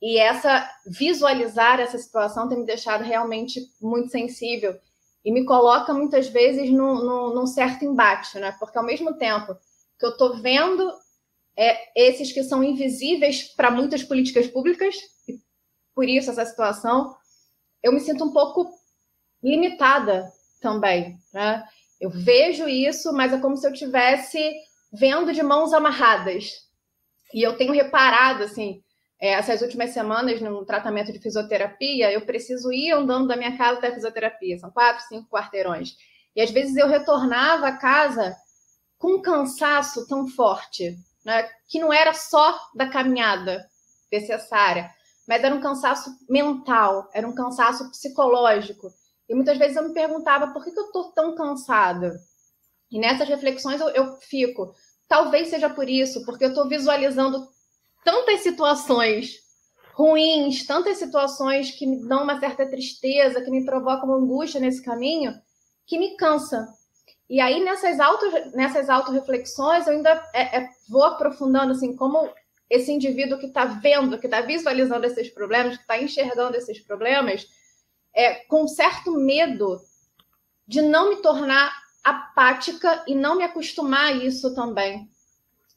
E 0.01 0.19
essa 0.19 0.69
visualizar 0.87 1.81
essa 1.81 1.99
situação 1.99 2.49
tem 2.49 2.59
me 2.59 2.67
deixado 2.67 3.03
realmente 3.03 3.61
muito 3.81 4.11
sensível 4.11 4.79
e 5.25 5.33
me 5.33 5.45
coloca 5.45 5.93
muitas 5.93 6.29
vezes 6.29 6.71
num, 6.71 7.35
num, 7.35 7.47
certo 7.47 7.85
embate, 7.85 8.39
né? 8.39 8.55
Porque 8.61 8.79
ao 8.79 8.85
mesmo 8.85 9.15
tempo 9.15 9.57
que 9.99 10.07
eu 10.07 10.11
estou 10.11 10.41
vendo 10.41 10.93
é, 11.57 12.09
esses 12.09 12.31
que 12.31 12.45
são 12.45 12.63
invisíveis 12.63 13.43
para 13.43 13.71
muitas 13.71 14.05
políticas 14.05 14.47
públicas 14.47 14.95
por 15.99 16.09
isso 16.09 16.31
essa 16.31 16.45
situação, 16.45 17.17
eu 17.83 17.93
me 17.93 17.99
sinto 17.99 18.23
um 18.23 18.33
pouco 18.33 18.71
limitada 19.43 20.33
também, 20.61 21.19
né? 21.35 21.65
Eu 22.01 22.09
vejo 22.09 22.69
isso, 22.69 23.13
mas 23.13 23.33
é 23.33 23.41
como 23.41 23.57
se 23.57 23.67
eu 23.67 23.73
tivesse 23.73 24.39
vendo 24.93 25.33
de 25.33 25.43
mãos 25.43 25.73
amarradas. 25.73 26.53
E 27.33 27.43
eu 27.43 27.57
tenho 27.57 27.73
reparado, 27.73 28.45
assim, 28.45 28.83
é, 29.21 29.31
essas 29.31 29.61
últimas 29.63 29.91
semanas 29.91 30.41
no 30.41 30.65
tratamento 30.65 31.13
de 31.13 31.19
fisioterapia, 31.19 32.13
eu 32.13 32.25
preciso 32.25 32.73
ir 32.73 32.93
andando 32.93 33.29
da 33.29 33.37
minha 33.37 33.57
casa 33.57 33.79
até 33.79 33.89
a 33.89 33.95
fisioterapia. 33.95 34.59
São 34.59 34.71
quatro, 34.71 35.05
cinco 35.07 35.29
quarteirões. 35.29 35.97
E 36.35 36.41
às 36.41 36.51
vezes 36.51 36.77
eu 36.77 36.89
retornava 36.89 37.69
a 37.69 37.77
casa 37.77 38.37
com 38.99 39.17
um 39.17 39.23
cansaço 39.23 40.07
tão 40.07 40.27
forte, 40.29 40.97
né, 41.25 41.49
que 41.69 41.79
não 41.79 41.93
era 41.93 42.13
só 42.13 42.59
da 42.75 42.89
caminhada 42.89 43.65
necessária, 44.11 44.91
mas 45.27 45.43
era 45.43 45.55
um 45.55 45.61
cansaço 45.61 46.11
mental, 46.29 47.09
era 47.13 47.27
um 47.27 47.35
cansaço 47.35 47.91
psicológico. 47.91 48.89
E 49.29 49.35
muitas 49.35 49.59
vezes 49.59 49.77
eu 49.77 49.87
me 49.87 49.93
perguntava 49.93 50.49
por 50.53 50.65
que, 50.65 50.73
que 50.73 50.79
eu 50.79 50.87
estou 50.87 51.13
tão 51.13 51.35
cansada. 51.35 52.19
E 52.91 52.99
nessas 52.99 53.29
reflexões 53.29 53.81
eu, 53.81 53.89
eu 53.91 54.17
fico, 54.21 54.75
talvez 55.07 55.49
seja 55.49 55.69
por 55.69 55.89
isso, 55.89 56.25
porque 56.25 56.45
eu 56.45 56.51
estou 56.51 56.69
visualizando 56.69 57.49
tantas 58.05 58.41
situações 58.41 59.47
ruins, 59.93 60.65
tantas 60.65 60.99
situações 60.99 61.73
que 61.73 61.87
me 61.87 62.07
dão 62.07 62.23
uma 62.23 62.39
certa 62.39 62.65
tristeza, 62.69 63.41
que 63.43 63.51
me 63.51 63.65
provocam 63.65 64.15
angústia 64.15 64.61
nesse 64.61 64.81
caminho, 64.81 65.35
que 65.85 65.99
me 65.99 66.17
cansa. 66.17 66.69
E 67.29 67.41
aí, 67.41 67.63
nessas, 67.63 67.99
auto, 68.01 68.25
nessas 68.55 68.89
auto-reflexões, 68.89 69.87
eu 69.87 69.95
ainda 69.95 70.11
é, 70.33 70.61
é, 70.61 70.69
vou 70.89 71.03
aprofundando, 71.03 71.73
assim, 71.73 71.97
como 71.97 72.31
esse 72.71 72.93
indivíduo 72.93 73.39
que 73.39 73.47
está 73.47 73.65
vendo, 73.65 74.19
que 74.19 74.27
está 74.27 74.41
visualizando 74.41 75.05
esses 75.05 75.29
problemas, 75.31 75.77
que 75.77 75.83
está 75.83 76.01
enxergando 76.01 76.57
esses 76.57 76.79
problemas, 76.81 77.47
é, 78.15 78.35
com 78.47 78.67
certo 78.69 79.13
medo 79.13 79.81
de 80.67 80.81
não 80.81 81.11
me 81.11 81.17
tornar 81.17 81.73
apática 82.03 83.05
e 83.07 83.15
não 83.15 83.37
me 83.37 83.45
acostumar 83.45 84.07
a 84.07 84.13
isso 84.13 84.55
também. 84.55 85.09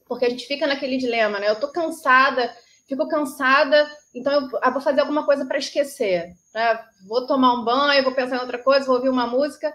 Porque 0.07 0.25
a 0.25 0.29
gente 0.29 0.45
fica 0.45 0.67
naquele 0.67 0.97
dilema, 0.97 1.39
né? 1.39 1.49
Eu 1.49 1.59
tô 1.59 1.69
cansada, 1.69 2.53
fico 2.87 3.07
cansada, 3.07 3.89
então 4.13 4.33
eu, 4.33 4.59
eu 4.61 4.71
vou 4.71 4.81
fazer 4.81 5.01
alguma 5.01 5.25
coisa 5.25 5.45
para 5.45 5.57
esquecer. 5.57 6.35
Né? 6.53 6.85
Vou 7.07 7.25
tomar 7.25 7.53
um 7.53 7.63
banho, 7.63 8.03
vou 8.03 8.13
pensar 8.13 8.37
em 8.37 8.41
outra 8.41 8.57
coisa, 8.59 8.85
vou 8.85 8.95
ouvir 8.95 9.09
uma 9.09 9.27
música. 9.27 9.73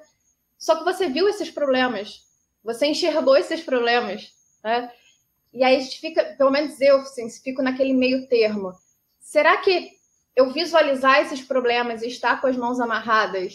Só 0.58 0.76
que 0.76 0.84
você 0.84 1.08
viu 1.08 1.28
esses 1.28 1.50
problemas, 1.50 2.20
você 2.62 2.86
enxergou 2.86 3.36
esses 3.36 3.62
problemas, 3.62 4.32
né? 4.62 4.90
E 5.52 5.64
aí 5.64 5.76
a 5.76 5.80
gente 5.80 5.98
fica, 6.00 6.34
pelo 6.36 6.50
menos 6.50 6.78
eu, 6.80 7.00
assim, 7.00 7.30
fico 7.30 7.62
naquele 7.62 7.94
meio 7.94 8.28
termo. 8.28 8.72
Será 9.18 9.56
que 9.56 9.92
eu 10.34 10.52
visualizar 10.52 11.20
esses 11.20 11.40
problemas 11.40 12.02
e 12.02 12.08
estar 12.08 12.40
com 12.40 12.46
as 12.46 12.56
mãos 12.56 12.78
amarradas 12.78 13.54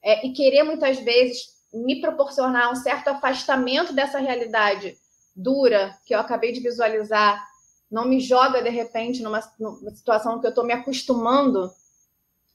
é, 0.00 0.24
e 0.24 0.32
querer 0.32 0.62
muitas 0.62 1.00
vezes 1.00 1.48
me 1.72 2.00
proporcionar 2.00 2.70
um 2.70 2.76
certo 2.76 3.08
afastamento 3.08 3.92
dessa 3.92 4.18
realidade 4.18 4.98
dura 5.34 5.96
que 6.04 6.14
eu 6.14 6.18
acabei 6.18 6.52
de 6.52 6.60
visualizar, 6.60 7.42
não 7.90 8.06
me 8.06 8.20
joga 8.20 8.62
de 8.62 8.68
repente 8.68 9.22
numa, 9.22 9.40
numa 9.58 9.90
situação 9.90 10.40
que 10.40 10.46
eu 10.46 10.50
estou 10.50 10.64
me 10.64 10.72
acostumando 10.72 11.70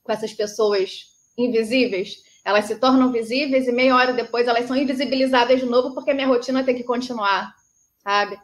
com 0.04 0.12
essas 0.12 0.34
pessoas 0.34 1.12
invisíveis. 1.38 2.24
Elas 2.44 2.66
se 2.66 2.76
tornam 2.78 3.12
visíveis 3.12 3.68
e 3.68 3.72
meia 3.72 3.96
hora 3.96 4.14
depois 4.14 4.48
elas 4.48 4.66
são 4.66 4.76
invisibilizadas 4.76 5.60
de 5.60 5.66
novo 5.66 5.94
porque 5.94 6.14
minha 6.14 6.28
rotina 6.28 6.64
tem 6.64 6.76
que 6.76 6.84
continuar, 6.84 7.54
sabe? 8.04 8.40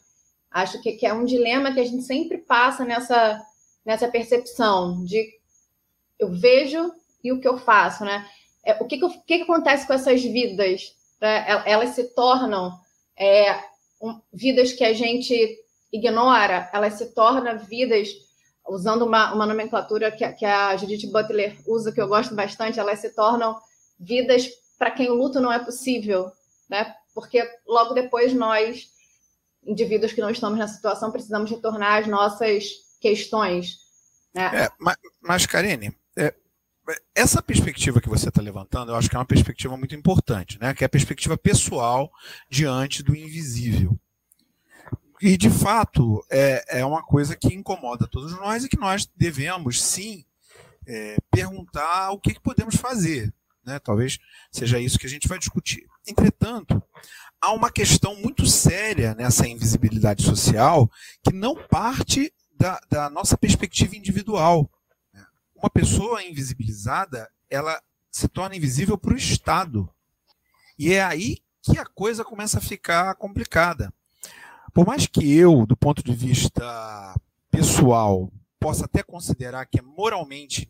Acho 0.51 0.82
que, 0.82 0.94
que 0.94 1.06
é 1.06 1.13
um 1.13 1.25
dilema 1.25 1.74
que 1.74 1.80
a 1.80 1.86
gente 1.86 2.03
sempre 2.03 2.38
passa 2.38 2.86
nessa, 2.86 3.42
nessa 3.86 4.08
percepção 4.08 5.03
de 5.03 5.27
eu 6.20 6.32
vejo 6.32 6.92
e 7.24 7.32
o 7.32 7.39
que 7.39 7.48
eu 7.48 7.58
faço, 7.58 8.03
né? 8.06 8.27
É, 8.65 8.74
o 8.82 8.86
que, 8.86 8.98
que, 8.98 9.10
que, 9.10 9.38
que, 9.38 9.43
acontece 9.43 9.86
com 9.86 9.93
essas 9.93 10.24
vidas? 10.24 10.96
Né? 11.22 11.46
Elas 11.65 11.89
se 11.91 12.03
tornam 12.15 12.79
é, 13.17 13.53
um, 14.01 14.20
vidas 14.32 14.74
que 14.74 14.84
a 14.84 14.93
gente 14.93 15.60
ignora, 15.91 16.70
elas 16.74 16.93
se 16.93 17.13
tornam 17.13 17.60
vidas, 17.60 18.10
usando 18.67 19.05
uma, 19.05 19.34
uma 19.34 19.46
nomenclatura 19.46 20.12
que, 20.12 20.27
que 20.34 20.46
a 20.46 20.75
Judith 20.77 21.12
Butler 21.12 21.58
usa, 21.67 21.91
que 21.91 22.01
eu 22.01 22.08
gosto 22.08 22.34
bastante, 22.34 22.79
elas 22.79 23.00
se 23.00 23.13
tornam 23.13 23.60
vidas 24.00 24.50
para 24.77 24.91
quem 24.91 25.10
o 25.10 25.13
luto 25.13 25.39
não 25.39 25.51
é 25.51 25.60
possível, 25.60 26.32
né? 26.70 26.93
Porque 27.13 27.48
logo 27.67 27.93
depois 27.93 28.34
nós, 28.34 28.88
indivíduos 29.65 30.13
que 30.13 30.22
não 30.22 30.29
estamos 30.29 30.58
na 30.58 30.67
situação, 30.67 31.12
precisamos 31.12 31.50
retornar 31.51 32.00
às 32.00 32.08
nossas 32.08 32.65
questões. 33.00 33.77
Né? 34.34 34.65
É, 34.65 34.70
mas, 34.79 34.98
mas 35.22 35.46
Karine, 35.46 35.96
é, 36.17 36.34
essa 37.15 37.41
perspectiva 37.41 38.01
que 38.01 38.09
você 38.09 38.29
está 38.29 38.41
levantando, 38.41 38.91
eu 38.91 38.95
acho 38.95 39.09
que 39.09 39.15
é 39.15 39.19
uma 39.19 39.25
perspectiva 39.25 39.77
muito 39.77 39.95
importante, 39.95 40.59
né? 40.59 40.73
que 40.73 40.83
é 40.83 40.87
a 40.87 40.89
perspectiva 40.89 41.37
pessoal 41.37 42.11
diante 42.49 43.01
do 43.01 43.15
invisível. 43.15 43.97
E, 45.21 45.37
de 45.37 45.49
fato, 45.49 46.25
é, 46.29 46.79
é 46.79 46.85
uma 46.85 47.01
coisa 47.01 47.35
que 47.35 47.53
incomoda 47.53 48.07
todos 48.07 48.33
nós 48.33 48.65
e 48.65 48.69
que 48.69 48.77
nós 48.77 49.09
devemos, 49.15 49.81
sim, 49.81 50.25
é, 50.85 51.15
perguntar 51.31 52.11
o 52.11 52.19
que, 52.19 52.33
que 52.33 52.41
podemos 52.41 52.75
fazer. 52.75 53.33
Né? 53.65 53.79
Talvez 53.79 54.19
seja 54.51 54.79
isso 54.79 54.99
que 54.99 55.07
a 55.07 55.09
gente 55.09 55.29
vai 55.29 55.39
discutir. 55.39 55.87
Entretanto, 56.05 56.83
há 57.39 57.53
uma 57.53 57.71
questão 57.71 58.15
muito 58.17 58.45
séria 58.45 59.15
nessa 59.15 59.47
invisibilidade 59.47 60.23
social 60.23 60.91
que 61.23 61.33
não 61.33 61.55
parte 61.55 62.33
da, 62.57 62.81
da 62.89 63.09
nossa 63.09 63.37
perspectiva 63.37 63.95
individual 63.95 64.69
uma 65.63 65.70
pessoa 65.70 66.22
invisibilizada, 66.22 67.32
ela 67.50 67.82
se 68.12 68.27
torna 68.27 68.58
invisível 68.58 68.98
para 68.98 69.13
o 69.13 69.17
Estado. 69.17 69.89
E 70.77 70.91
é 70.91 71.01
aí 71.01 71.38
que 71.62 71.79
a 71.79 71.86
coisa 71.86 72.25
começa 72.25 72.58
a 72.58 72.62
ficar 72.62 73.15
complicada. 73.15 73.93
Por 74.74 74.86
mais 74.86 75.08
que 75.08 75.34
eu, 75.34 75.65
do 75.65 75.77
ponto 75.77 76.03
de 76.03 76.12
vista 76.12 77.15
pessoal, 77.50 78.29
possa 78.60 78.84
até 78.84 79.01
considerar 79.01 79.65
que 79.65 79.79
é 79.79 79.82
moralmente 79.82 80.70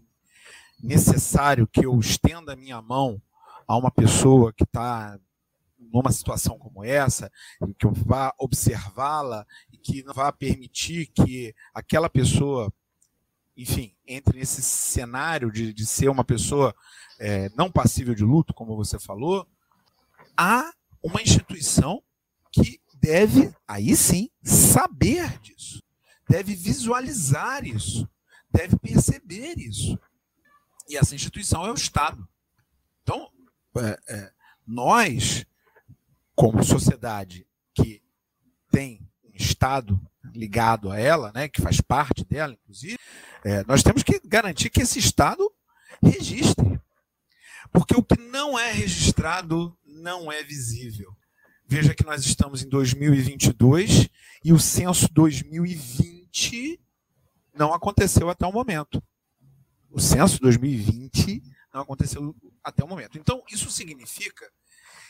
necessário 0.80 1.66
que 1.66 1.84
eu 1.84 2.00
estenda 2.00 2.54
a 2.54 2.56
minha 2.56 2.80
mão 2.80 3.20
a 3.68 3.76
uma 3.76 3.90
pessoa 3.90 4.54
que 4.54 4.64
está 4.64 5.18
numa 5.92 6.12
situação 6.12 6.60
como 6.60 6.84
essa, 6.84 7.32
que 7.80 7.88
eu 7.88 7.94
vá 7.94 8.32
observá-la 8.38 9.44
e 9.72 9.78
que 9.78 10.04
não 10.04 10.14
vá 10.14 10.32
permitir 10.32 11.08
que 11.08 11.56
aquela 11.74 12.10
pessoa 12.10 12.72
enfim, 13.56 13.96
entre 14.08 14.40
nesse 14.40 14.62
cenário 14.62 15.52
de, 15.52 15.74
de 15.74 15.86
ser 15.86 16.10
uma 16.10 16.24
pessoa 16.24 16.76
é, 17.20 17.50
não 17.56 17.72
passível 17.72 18.16
de 18.16 18.24
luto, 18.24 18.54
como 18.54 18.76
você 18.76 19.00
falou, 19.00 19.48
há 20.36 20.72
uma 21.02 21.22
instituição 21.22 22.02
que 22.52 22.82
deve, 22.96 23.54
aí 23.68 23.96
sim, 23.96 24.30
saber 24.44 25.40
disso, 25.40 25.84
deve 26.28 26.56
visualizar 26.56 27.66
isso, 27.66 28.10
deve 28.50 28.78
perceber 28.78 29.58
isso. 29.58 30.00
E 30.88 30.98
essa 30.98 31.16
instituição 31.16 31.66
é 31.66 31.72
o 31.72 31.76
Estado. 31.76 32.28
Então, 33.02 33.30
é, 33.78 34.00
é, 34.08 34.32
nós, 34.66 35.46
como 36.36 36.64
sociedade 36.64 37.48
que 37.74 38.02
tem 38.72 39.08
um 39.24 39.32
Estado 39.36 40.00
ligado 40.34 40.92
a 40.92 41.00
ela, 41.00 41.32
né, 41.34 41.48
que 41.48 41.62
faz 41.62 41.80
parte 41.82 42.26
dela, 42.26 42.54
inclusive, 42.54 42.98
é, 43.44 43.64
nós 43.66 43.84
temos 43.84 44.04
que 44.04 44.20
garantir 44.26 44.70
que 44.70 44.82
esse 44.82 45.00
Estado 45.00 45.52
registre. 46.02 46.80
Porque 47.72 47.96
o 47.96 48.04
que 48.04 48.20
não 48.22 48.58
é 48.58 48.72
registrado 48.72 49.76
não 49.86 50.32
é 50.32 50.44
visível. 50.44 51.16
Veja 51.66 51.96
que 51.96 52.06
nós 52.06 52.24
estamos 52.26 52.62
em 52.62 52.70
2022 52.70 54.10
e 54.44 54.54
o 54.54 54.60
censo 54.60 55.08
2020 55.12 56.80
não 57.54 57.74
aconteceu 57.74 58.30
até 58.30 58.46
o 58.46 58.52
momento. 58.52 59.02
O 59.90 60.00
censo 60.00 60.40
2020 60.42 61.42
não 61.74 61.82
aconteceu 61.82 62.36
até 62.64 62.84
o 62.84 62.88
momento. 62.88 63.18
Então, 63.18 63.44
isso 63.50 63.72
significa 63.72 64.48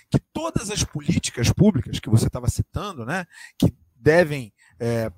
que 0.09 0.19
todas 0.31 0.69
as 0.69 0.83
políticas 0.83 1.51
públicas 1.51 1.99
que 1.99 2.09
você 2.09 2.27
estava 2.27 2.49
citando, 2.49 3.05
né, 3.05 3.25
que 3.57 3.73
devem 3.95 4.53
é, 4.79 5.11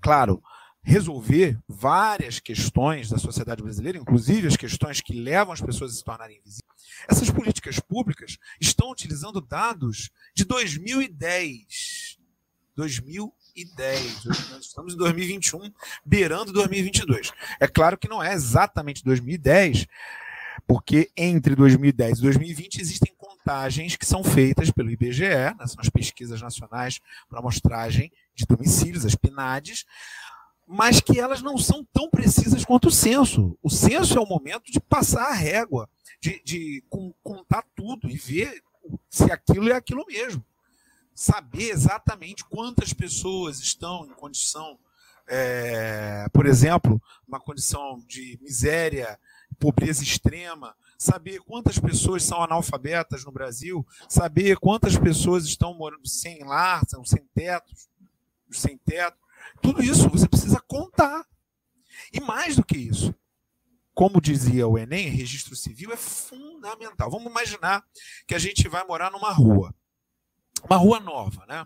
claro, 0.00 0.42
resolver 0.82 1.58
várias 1.68 2.40
questões 2.40 3.08
da 3.10 3.18
sociedade 3.18 3.62
brasileira, 3.62 3.98
inclusive 3.98 4.48
as 4.48 4.56
questões 4.56 5.00
que 5.00 5.12
levam 5.12 5.52
as 5.52 5.60
pessoas 5.60 5.92
a 5.92 5.94
se 5.94 6.04
tornarem 6.04 6.38
invisíveis. 6.38 6.70
Essas 7.08 7.30
políticas 7.30 7.78
públicas 7.78 8.38
estão 8.60 8.90
utilizando 8.90 9.40
dados 9.40 10.10
de 10.34 10.44
2010. 10.44 12.18
2010. 12.76 14.24
Nós 14.24 14.64
estamos 14.64 14.94
em 14.94 14.96
2021, 14.96 15.70
beirando 16.04 16.52
2022. 16.52 17.32
É 17.60 17.66
claro 17.66 17.98
que 17.98 18.08
não 18.08 18.22
é 18.22 18.32
exatamente 18.32 19.04
2010, 19.04 19.86
porque 20.66 21.10
entre 21.16 21.54
2010 21.54 22.18
e 22.18 22.22
2020 22.22 22.80
existem 22.80 23.14
contagens 23.40 23.96
que 23.96 24.06
são 24.06 24.22
feitas 24.22 24.70
pelo 24.70 24.90
IBGE, 24.90 25.28
né, 25.28 25.66
são 25.66 25.80
as 25.80 25.88
pesquisas 25.88 26.40
nacionais 26.40 27.00
para 27.28 27.38
amostragem 27.38 28.12
de 28.34 28.46
domicílios, 28.46 29.04
as 29.04 29.14
PNADs, 29.14 29.84
mas 30.66 31.00
que 31.00 31.18
elas 31.18 31.42
não 31.42 31.58
são 31.58 31.84
tão 31.92 32.08
precisas 32.08 32.64
quanto 32.64 32.88
o 32.88 32.90
censo. 32.90 33.58
O 33.62 33.68
censo 33.68 34.16
é 34.16 34.20
o 34.20 34.26
momento 34.26 34.70
de 34.70 34.78
passar 34.78 35.28
a 35.28 35.34
régua, 35.34 35.88
de, 36.20 36.40
de 36.44 36.84
contar 37.22 37.64
tudo 37.74 38.08
e 38.08 38.16
ver 38.16 38.62
se 39.08 39.24
aquilo 39.32 39.70
é 39.70 39.74
aquilo 39.74 40.04
mesmo. 40.06 40.44
Saber 41.14 41.70
exatamente 41.70 42.44
quantas 42.44 42.92
pessoas 42.92 43.58
estão 43.58 44.06
em 44.06 44.14
condição, 44.14 44.78
é, 45.26 46.26
por 46.32 46.46
exemplo, 46.46 47.02
uma 47.26 47.40
condição 47.40 48.02
de 48.06 48.38
miséria, 48.40 49.18
pobreza 49.60 50.02
extrema, 50.02 50.74
saber 50.98 51.40
quantas 51.40 51.78
pessoas 51.78 52.24
são 52.24 52.42
analfabetas 52.42 53.24
no 53.24 53.30
Brasil, 53.30 53.86
saber 54.08 54.56
quantas 54.56 54.96
pessoas 54.96 55.44
estão 55.44 55.74
morando 55.74 56.08
sem 56.08 56.42
lar, 56.42 56.82
sem 57.04 57.24
tetos. 57.34 57.88
os 58.48 58.58
sem 58.58 58.78
teto. 58.78 59.18
Tudo 59.60 59.82
isso 59.82 60.08
você 60.08 60.26
precisa 60.26 60.60
contar. 60.66 61.24
E 62.12 62.20
mais 62.20 62.56
do 62.56 62.64
que 62.64 62.76
isso, 62.76 63.14
como 63.94 64.20
dizia 64.20 64.66
o 64.66 64.78
Enem, 64.78 65.08
registro 65.10 65.54
civil 65.54 65.92
é 65.92 65.96
fundamental. 65.96 67.10
Vamos 67.10 67.30
imaginar 67.30 67.84
que 68.26 68.34
a 68.34 68.38
gente 68.38 68.66
vai 68.66 68.84
morar 68.84 69.10
numa 69.12 69.30
rua, 69.30 69.74
uma 70.64 70.76
rua 70.76 70.98
nova, 70.98 71.44
né? 71.46 71.64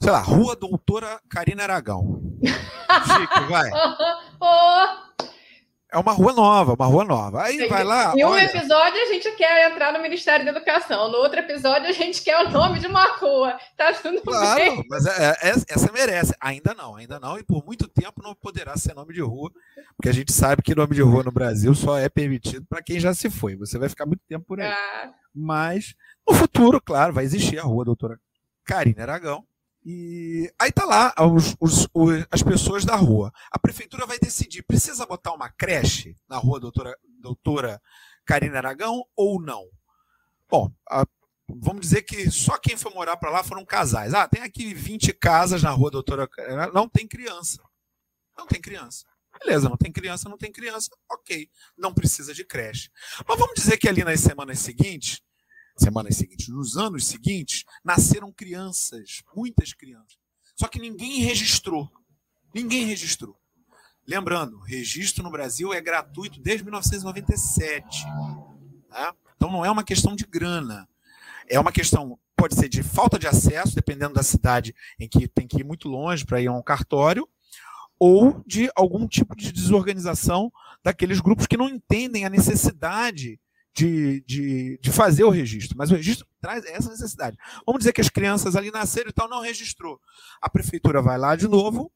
Sei 0.00 0.10
lá, 0.10 0.20
Rua 0.20 0.56
Doutora 0.56 1.20
Karina 1.28 1.62
Aragão. 1.62 2.20
Chique, 2.42 3.48
vai. 3.48 3.70
Oh, 4.46 5.13
É 5.94 5.98
uma 5.98 6.10
rua 6.10 6.32
nova, 6.32 6.74
uma 6.74 6.86
rua 6.86 7.04
nova. 7.04 7.42
Aí 7.44 7.68
vai 7.68 7.84
lá. 7.84 8.12
Em 8.16 8.24
um 8.24 8.28
olha, 8.28 8.46
episódio 8.46 9.00
a 9.00 9.06
gente 9.06 9.30
quer 9.36 9.70
entrar 9.70 9.92
no 9.92 10.02
Ministério 10.02 10.44
da 10.44 10.50
Educação, 10.50 11.08
no 11.08 11.18
outro 11.18 11.38
episódio 11.38 11.88
a 11.88 11.92
gente 11.92 12.20
quer 12.20 12.36
o 12.44 12.50
nome 12.50 12.80
de 12.80 12.88
uma 12.88 13.04
rua. 13.16 13.56
Tá 13.76 13.92
tudo 13.92 14.14
bem. 14.14 14.22
Claro, 14.22 14.84
mas 14.90 15.06
é- 15.06 15.30
é- 15.42 15.54
essa 15.68 15.92
merece. 15.92 16.34
Ainda 16.40 16.74
não, 16.74 16.96
ainda 16.96 17.20
não. 17.20 17.38
E 17.38 17.44
por 17.44 17.64
muito 17.64 17.86
tempo 17.86 18.20
não 18.22 18.34
poderá 18.34 18.76
ser 18.76 18.92
nome 18.92 19.14
de 19.14 19.20
rua, 19.20 19.52
porque 19.96 20.08
a 20.08 20.12
gente 20.12 20.32
sabe 20.32 20.62
que 20.62 20.74
nome 20.74 20.96
de 20.96 21.02
rua 21.02 21.22
no 21.22 21.30
Brasil 21.30 21.72
só 21.76 21.96
é 21.96 22.08
permitido 22.08 22.66
para 22.68 22.82
quem 22.82 22.98
já 22.98 23.14
se 23.14 23.30
foi. 23.30 23.54
Você 23.54 23.78
vai 23.78 23.88
ficar 23.88 24.04
muito 24.04 24.22
tempo 24.28 24.44
por 24.46 24.60
aí. 24.60 24.66
Ah, 24.66 25.10
Mas 25.32 25.94
no 26.28 26.34
futuro, 26.34 26.80
claro, 26.80 27.12
vai 27.12 27.22
existir 27.22 27.58
a 27.58 27.62
rua 27.62 27.84
doutora 27.84 28.18
Karina 28.64 29.02
Aragão. 29.02 29.44
E 29.84 30.50
aí 30.58 30.72
tá 30.72 30.84
lá 30.84 31.14
os- 31.30 31.54
os- 31.60 31.86
os- 31.92 32.26
as 32.30 32.42
pessoas 32.42 32.84
da 32.84 32.96
rua. 32.96 33.30
A 33.50 33.58
prefeitura 33.58 34.06
vai 34.06 34.18
decidir, 34.18 34.62
precisa 34.62 35.04
botar 35.04 35.32
uma 35.32 35.50
creche 35.50 36.16
na 36.28 36.38
rua 36.38 36.58
doutora, 36.58 36.96
doutora 37.20 37.80
Karina 38.24 38.58
Aragão 38.58 39.04
ou 39.14 39.40
não? 39.40 39.68
Bom, 40.48 40.72
a- 40.88 41.06
vamos 41.48 41.82
dizer 41.82 42.02
que 42.02 42.30
só 42.30 42.56
quem 42.58 42.76
foi 42.76 42.92
morar 42.94 43.16
para 43.18 43.30
lá 43.30 43.44
foram 43.44 43.64
casais. 43.64 44.14
Ah, 44.14 44.26
tem 44.26 44.42
aqui 44.42 44.72
20 44.72 45.12
casas 45.12 45.62
na 45.62 45.70
rua 45.70 45.90
doutora 45.90 46.26
Karina. 46.26 46.68
Não 46.68 46.88
tem 46.88 47.06
criança. 47.06 47.62
Não 48.38 48.46
tem 48.46 48.60
criança. 48.60 49.04
Beleza, 49.44 49.68
não 49.68 49.76
tem 49.76 49.92
criança, 49.92 50.28
não 50.28 50.38
tem 50.38 50.50
criança. 50.52 50.88
Ok, 51.10 51.50
não 51.76 51.92
precisa 51.92 52.32
de 52.32 52.44
creche. 52.44 52.88
Mas 53.28 53.38
vamos 53.38 53.54
dizer 53.54 53.76
que 53.76 53.88
ali 53.88 54.02
nas 54.04 54.20
semanas 54.20 54.60
seguintes, 54.60 55.20
semanas 55.76 56.16
seguintes, 56.16 56.48
nos 56.48 56.76
anos 56.76 57.06
seguintes, 57.06 57.64
nasceram 57.84 58.32
crianças, 58.32 59.22
muitas 59.34 59.72
crianças. 59.72 60.16
Só 60.56 60.68
que 60.68 60.78
ninguém 60.78 61.20
registrou. 61.20 61.90
Ninguém 62.54 62.86
registrou. 62.86 63.36
Lembrando, 64.06 64.58
registro 64.60 65.24
no 65.24 65.30
Brasil 65.30 65.72
é 65.72 65.80
gratuito 65.80 66.40
desde 66.40 66.62
1997. 66.64 68.04
tá? 68.88 69.14
Então 69.36 69.50
não 69.50 69.64
é 69.64 69.70
uma 69.70 69.82
questão 69.82 70.14
de 70.14 70.24
grana. 70.24 70.88
É 71.48 71.58
uma 71.58 71.72
questão, 71.72 72.18
pode 72.36 72.54
ser 72.54 72.68
de 72.68 72.82
falta 72.82 73.18
de 73.18 73.26
acesso, 73.26 73.74
dependendo 73.74 74.14
da 74.14 74.22
cidade 74.22 74.74
em 74.98 75.08
que 75.08 75.26
tem 75.26 75.46
que 75.46 75.60
ir 75.60 75.64
muito 75.64 75.88
longe 75.88 76.24
para 76.24 76.40
ir 76.40 76.46
a 76.46 76.52
um 76.52 76.62
cartório, 76.62 77.28
ou 77.98 78.42
de 78.46 78.70
algum 78.76 79.06
tipo 79.06 79.34
de 79.36 79.52
desorganização 79.52 80.52
daqueles 80.82 81.20
grupos 81.20 81.46
que 81.46 81.56
não 81.56 81.68
entendem 81.68 82.24
a 82.24 82.30
necessidade 82.30 83.40
de, 83.74 84.20
de, 84.20 84.78
de 84.80 84.92
fazer 84.92 85.24
o 85.24 85.30
registro. 85.30 85.76
Mas 85.76 85.90
o 85.90 85.96
registro 85.96 86.26
traz 86.40 86.64
essa 86.64 86.88
necessidade. 86.90 87.36
Vamos 87.66 87.80
dizer 87.80 87.92
que 87.92 88.00
as 88.00 88.08
crianças 88.08 88.54
ali 88.54 88.70
nasceram 88.70 89.10
e 89.10 89.12
tal, 89.12 89.28
não 89.28 89.40
registrou. 89.40 90.00
A 90.40 90.48
prefeitura 90.48 91.02
vai 91.02 91.18
lá 91.18 91.34
de 91.34 91.48
novo, 91.48 91.92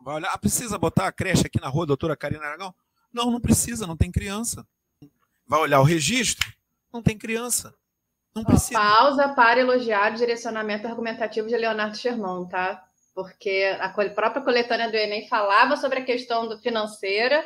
vai 0.00 0.14
olhar, 0.16 0.30
ah, 0.32 0.38
precisa 0.38 0.78
botar 0.78 1.08
a 1.08 1.12
creche 1.12 1.46
aqui 1.46 1.60
na 1.60 1.68
rua, 1.68 1.86
doutora 1.86 2.16
Karina 2.16 2.44
Aragão? 2.44 2.72
Não, 3.12 3.30
não 3.30 3.40
precisa, 3.40 3.86
não 3.86 3.96
tem 3.96 4.12
criança. 4.12 4.66
Vai 5.46 5.60
olhar 5.60 5.80
o 5.80 5.84
registro? 5.84 6.50
Não 6.92 7.02
tem 7.02 7.18
criança. 7.18 7.74
Não 8.34 8.42
ó, 8.42 8.46
precisa. 8.46 8.78
pausa 8.78 9.28
para 9.30 9.60
elogiar 9.60 10.12
o 10.12 10.16
direcionamento 10.16 10.86
argumentativo 10.86 11.48
de 11.48 11.56
Leonardo 11.56 11.96
Sherman, 11.96 12.48
tá? 12.48 12.82
Porque 13.14 13.76
a 13.78 13.90
própria 13.90 14.42
coletânea 14.42 14.90
do 14.90 14.96
Enem 14.96 15.28
falava 15.28 15.76
sobre 15.76 15.98
a 15.98 16.04
questão 16.04 16.48
do 16.48 16.58
financeira 16.58 17.44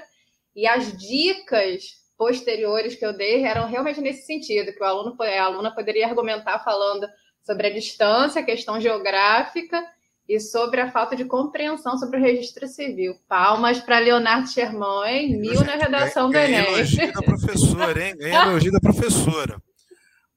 e 0.55 0.67
as 0.67 0.97
dicas 0.97 2.06
posteriores 2.17 2.95
que 2.95 3.05
eu 3.05 3.17
dei 3.17 3.45
eram 3.45 3.69
realmente 3.69 4.01
nesse 4.01 4.27
sentido, 4.27 4.73
que 4.73 4.83
o 4.83 4.87
aluno, 4.87 5.17
a 5.21 5.43
aluna 5.43 5.75
poderia 5.75 6.07
argumentar 6.07 6.59
falando 6.61 7.07
sobre 7.43 7.69
a 7.69 7.73
distância, 7.73 8.41
a 8.41 8.45
questão 8.45 8.81
geográfica 8.81 9.83
e 10.29 10.41
sobre 10.41 10.81
a 10.81 10.91
falta 10.91 11.15
de 11.15 11.25
compreensão 11.25 11.97
sobre 11.97 12.19
o 12.19 12.23
registro 12.23 12.67
civil. 12.67 13.15
Palmas 13.29 13.79
para 13.79 14.01
Leonardo 14.01 14.49
Sherman? 14.49 15.39
Mil 15.39 15.65
na 15.65 15.77
redação 15.77 16.27
do 16.27 16.33
Ganhei 16.33 16.59
Enem. 16.59 16.75
elogio 16.75 17.13
da 17.13 17.23
professora, 17.23 18.05
hein? 18.05 18.17
Ganhei 18.17 18.35
elogio 18.35 18.73
da 18.73 18.81
professora. 18.81 19.63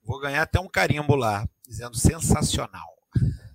Vou 0.03 0.19
ganhar 0.19 0.43
até 0.43 0.59
um 0.59 0.67
carimbo 0.67 1.15
lá, 1.15 1.47
dizendo 1.67 1.97
sensacional. 1.97 2.87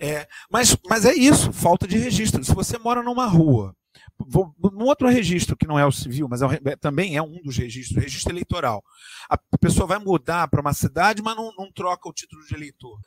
É, 0.00 0.28
mas, 0.48 0.76
mas 0.88 1.04
é 1.04 1.12
isso, 1.12 1.52
falta 1.52 1.84
de 1.84 1.98
registro. 1.98 2.44
Se 2.44 2.54
você 2.54 2.78
mora 2.78 3.02
numa 3.02 3.26
rua, 3.26 3.74
vou, 4.18 4.54
outro 4.80 5.08
registro, 5.08 5.56
que 5.56 5.66
não 5.66 5.78
é 5.78 5.84
o 5.84 5.92
civil, 5.92 6.28
mas 6.28 6.42
é 6.42 6.46
é- 6.64 6.76
também 6.76 7.16
é 7.16 7.22
um 7.22 7.40
dos 7.42 7.56
registros, 7.56 7.96
o 7.96 8.00
registro 8.00 8.32
eleitoral. 8.32 8.82
A 9.28 9.58
pessoa 9.58 9.86
vai 9.86 9.98
mudar 9.98 10.48
para 10.48 10.60
uma 10.60 10.72
cidade, 10.72 11.22
mas 11.22 11.36
não, 11.36 11.52
não 11.56 11.70
troca 11.72 12.08
o 12.08 12.12
título 12.12 12.44
de 12.46 12.54
eleitor. 12.54 12.98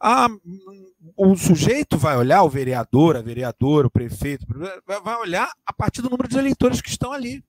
Ah, 0.00 0.28
hum, 0.44 0.92
o 1.16 1.36
sujeito 1.36 1.96
vai 1.96 2.16
olhar, 2.16 2.42
o 2.42 2.48
vereador, 2.50 3.16
a 3.16 3.22
vereadora, 3.22 3.86
o 3.86 3.90
prefeito, 3.90 4.46
vai 4.86 5.16
olhar 5.16 5.52
a 5.66 5.72
partir 5.72 6.02
do 6.02 6.10
número 6.10 6.28
de 6.28 6.38
eleitores 6.38 6.80
que 6.80 6.90
estão 6.90 7.12
ali. 7.12 7.44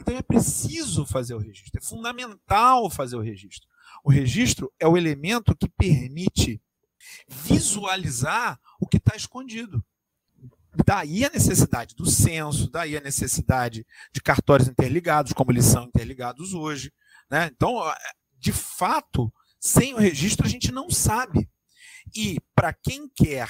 Então 0.00 0.16
é 0.16 0.22
preciso 0.22 1.04
fazer 1.04 1.34
o 1.34 1.38
registro, 1.38 1.80
é 1.80 1.84
fundamental 1.84 2.88
fazer 2.90 3.16
o 3.16 3.20
registro. 3.20 3.66
O 4.04 4.10
registro 4.10 4.72
é 4.78 4.86
o 4.86 4.96
elemento 4.96 5.56
que 5.56 5.68
permite 5.68 6.62
visualizar 7.28 8.58
o 8.80 8.86
que 8.86 8.98
está 8.98 9.16
escondido. 9.16 9.84
Daí 10.84 11.24
a 11.24 11.30
necessidade 11.30 11.94
do 11.94 12.06
censo, 12.06 12.70
daí 12.70 12.96
a 12.96 13.00
necessidade 13.00 13.86
de 14.12 14.20
cartórios 14.20 14.68
interligados, 14.68 15.32
como 15.32 15.50
eles 15.50 15.64
são 15.64 15.84
interligados 15.84 16.54
hoje. 16.54 16.92
Né? 17.30 17.50
Então, 17.52 17.82
de 18.38 18.52
fato, 18.52 19.32
sem 19.60 19.94
o 19.94 19.98
registro 19.98 20.46
a 20.46 20.48
gente 20.48 20.72
não 20.72 20.90
sabe. 20.90 21.48
E 22.14 22.38
para 22.54 22.72
quem 22.72 23.08
quer 23.08 23.48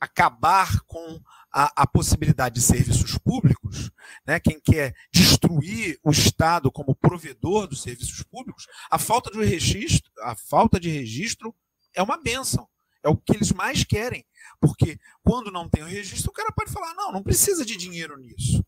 acabar 0.00 0.80
com 0.82 1.20
a, 1.52 1.82
a, 1.82 1.86
possibilidade 1.86 2.54
de 2.54 2.60
serviços 2.60 3.18
públicos, 3.18 3.90
né, 4.24 4.38
quem 4.38 4.60
quer 4.60 4.94
destruir 5.12 5.98
o 6.04 6.10
Estado 6.10 6.70
como 6.70 6.94
provedor 6.94 7.66
dos 7.66 7.82
serviços 7.82 8.22
públicos, 8.22 8.66
a 8.90 8.98
falta 8.98 9.30
de 9.30 9.44
registro, 9.44 10.10
a 10.20 10.36
falta 10.36 10.78
de 10.78 10.88
registro 10.88 11.54
é 11.94 12.02
uma 12.02 12.16
benção. 12.16 12.68
É 13.02 13.08
o 13.08 13.16
que 13.16 13.34
eles 13.34 13.52
mais 13.52 13.84
querem. 13.84 14.24
Porque 14.60 14.98
quando 15.22 15.50
não 15.50 15.68
tem 15.68 15.82
o 15.82 15.86
registro, 15.86 16.30
o 16.30 16.34
cara 16.34 16.52
pode 16.52 16.72
falar: 16.72 16.94
não, 16.94 17.12
não 17.12 17.22
precisa 17.22 17.64
de 17.64 17.76
dinheiro 17.76 18.16
nisso. 18.18 18.64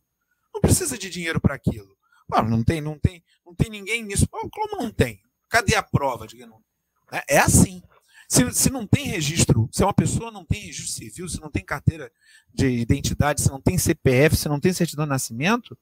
Não 0.53 0.61
precisa 0.61 0.97
de 0.99 1.11
dinheiro 1.11 1.41
para 1.41 1.55
aquilo. 1.55 1.97
Pô, 2.29 2.41
não 2.43 2.63
tem, 2.63 2.81
não 2.81 2.99
tem, 2.99 3.25
não 3.45 3.55
tem 3.55 3.69
ninguém 3.71 4.05
nisso. 4.05 4.27
Como 4.29 4.83
não 4.83 4.91
tem? 4.91 5.21
Cadê 5.49 5.75
a 5.75 5.83
prova 5.83 6.27
de 6.27 6.37
que 6.37 6.47
não? 6.47 6.63
É, 7.11 7.37
é 7.37 7.39
assim. 7.39 7.83
Se, 8.29 8.49
se 8.53 8.71
não 8.71 8.87
tem 8.87 9.07
registro, 9.07 9.69
se 9.73 9.83
uma 9.83 9.93
pessoa 9.93 10.31
não 10.31 10.45
tem 10.45 10.61
registro 10.61 10.93
civil, 10.93 11.29
se 11.29 11.41
não 11.41 11.51
tem 11.51 11.65
carteira 11.65 12.13
de 12.55 12.69
identidade, 12.69 13.41
se 13.41 13.51
não 13.51 13.61
tem 13.61 13.77
CPF, 13.77 14.37
se 14.37 14.49
não 14.49 14.61
tem 14.61 14.73
certidão 14.73 15.05
de 15.05 15.09
nascimento, 15.09 15.77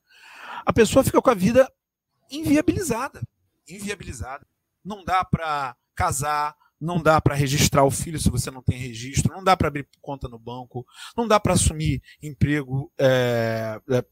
a 0.65 0.73
pessoa 0.73 1.05
fica 1.05 1.21
com 1.21 1.29
a 1.29 1.35
vida 1.35 1.71
inviabilizada. 2.31 3.21
Inviabilizada. 3.69 4.47
Não 4.83 5.05
dá 5.05 5.23
para 5.23 5.77
casar, 5.95 6.57
não 6.81 7.03
dá 7.03 7.21
para 7.21 7.35
registrar 7.35 7.85
o 7.85 7.91
filho 7.91 8.21
se 8.21 8.31
você 8.31 8.51
não 8.51 8.63
tem 8.63 8.79
registro, 8.79 9.35
não 9.35 9.43
dá 9.43 9.57
para 9.57 9.69
abrir 9.69 9.89
conta 10.01 10.29
no 10.29 10.39
banco, 10.39 10.87
não 11.17 11.27
dá 11.27 11.41
para 11.41 11.55
assumir 11.55 12.03
emprego 12.23 12.93
é, 12.99 13.81
é, 13.91 14.05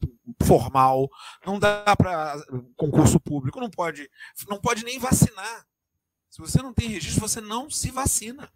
formal, 0.43 1.09
não 1.45 1.57
dá 1.57 1.95
para 1.95 2.35
concurso 2.75 3.19
público, 3.19 3.59
não 3.59 3.69
pode, 3.69 4.09
não 4.49 4.59
pode 4.59 4.83
nem 4.83 4.99
vacinar. 4.99 5.65
Se 6.29 6.39
você 6.39 6.61
não 6.61 6.73
tem 6.73 6.89
registro, 6.89 7.21
você 7.21 7.41
não 7.41 7.69
se 7.69 7.89
vacina. 7.89 8.49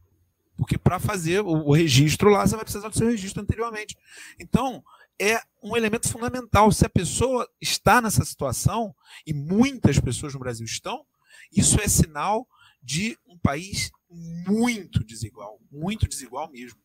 Porque 0.57 0.77
para 0.77 0.99
fazer 0.99 1.41
o, 1.41 1.47
o, 1.47 1.73
registro 1.73 2.29
lá, 2.29 2.45
você 2.45 2.55
vai 2.55 2.65
precisar 2.65 2.89
do 2.89 2.97
seu 2.97 3.07
registro 3.07 3.41
anteriormente. 3.41 3.97
Então, 4.39 4.83
é 5.19 5.41
um 5.63 5.75
elemento 5.75 6.07
fundamental. 6.07 6.71
Se 6.71 6.85
a 6.85 6.89
pessoa 6.89 7.49
está 7.59 8.01
nessa 8.01 8.23
situação, 8.23 8.93
e 9.25 9.33
muitas 9.33 9.99
pessoas 9.99 10.33
no 10.33 10.39
Brasil 10.39 10.65
estão, 10.65 11.03
isso 11.51 11.81
é 11.81 11.87
sinal 11.87 12.47
de 12.83 13.17
um 13.27 13.37
país 13.37 13.91
muito 14.11 15.03
desigual, 15.03 15.59
muito 15.71 16.07
desigual 16.07 16.49
mesmo. 16.51 16.79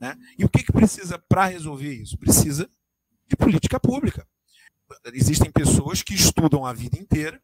Né? 0.00 0.16
E 0.38 0.44
o 0.44 0.48
que, 0.48 0.62
que 0.62 0.72
precisa 0.72 1.18
para 1.18 1.46
resolver 1.46 1.92
isso? 1.92 2.18
Precisa 2.18 2.68
de 3.26 3.36
política 3.36 3.78
pública. 3.78 4.26
Existem 5.06 5.50
pessoas 5.50 6.02
que 6.02 6.14
estudam 6.14 6.66
a 6.66 6.72
vida 6.72 6.98
inteira, 6.98 7.42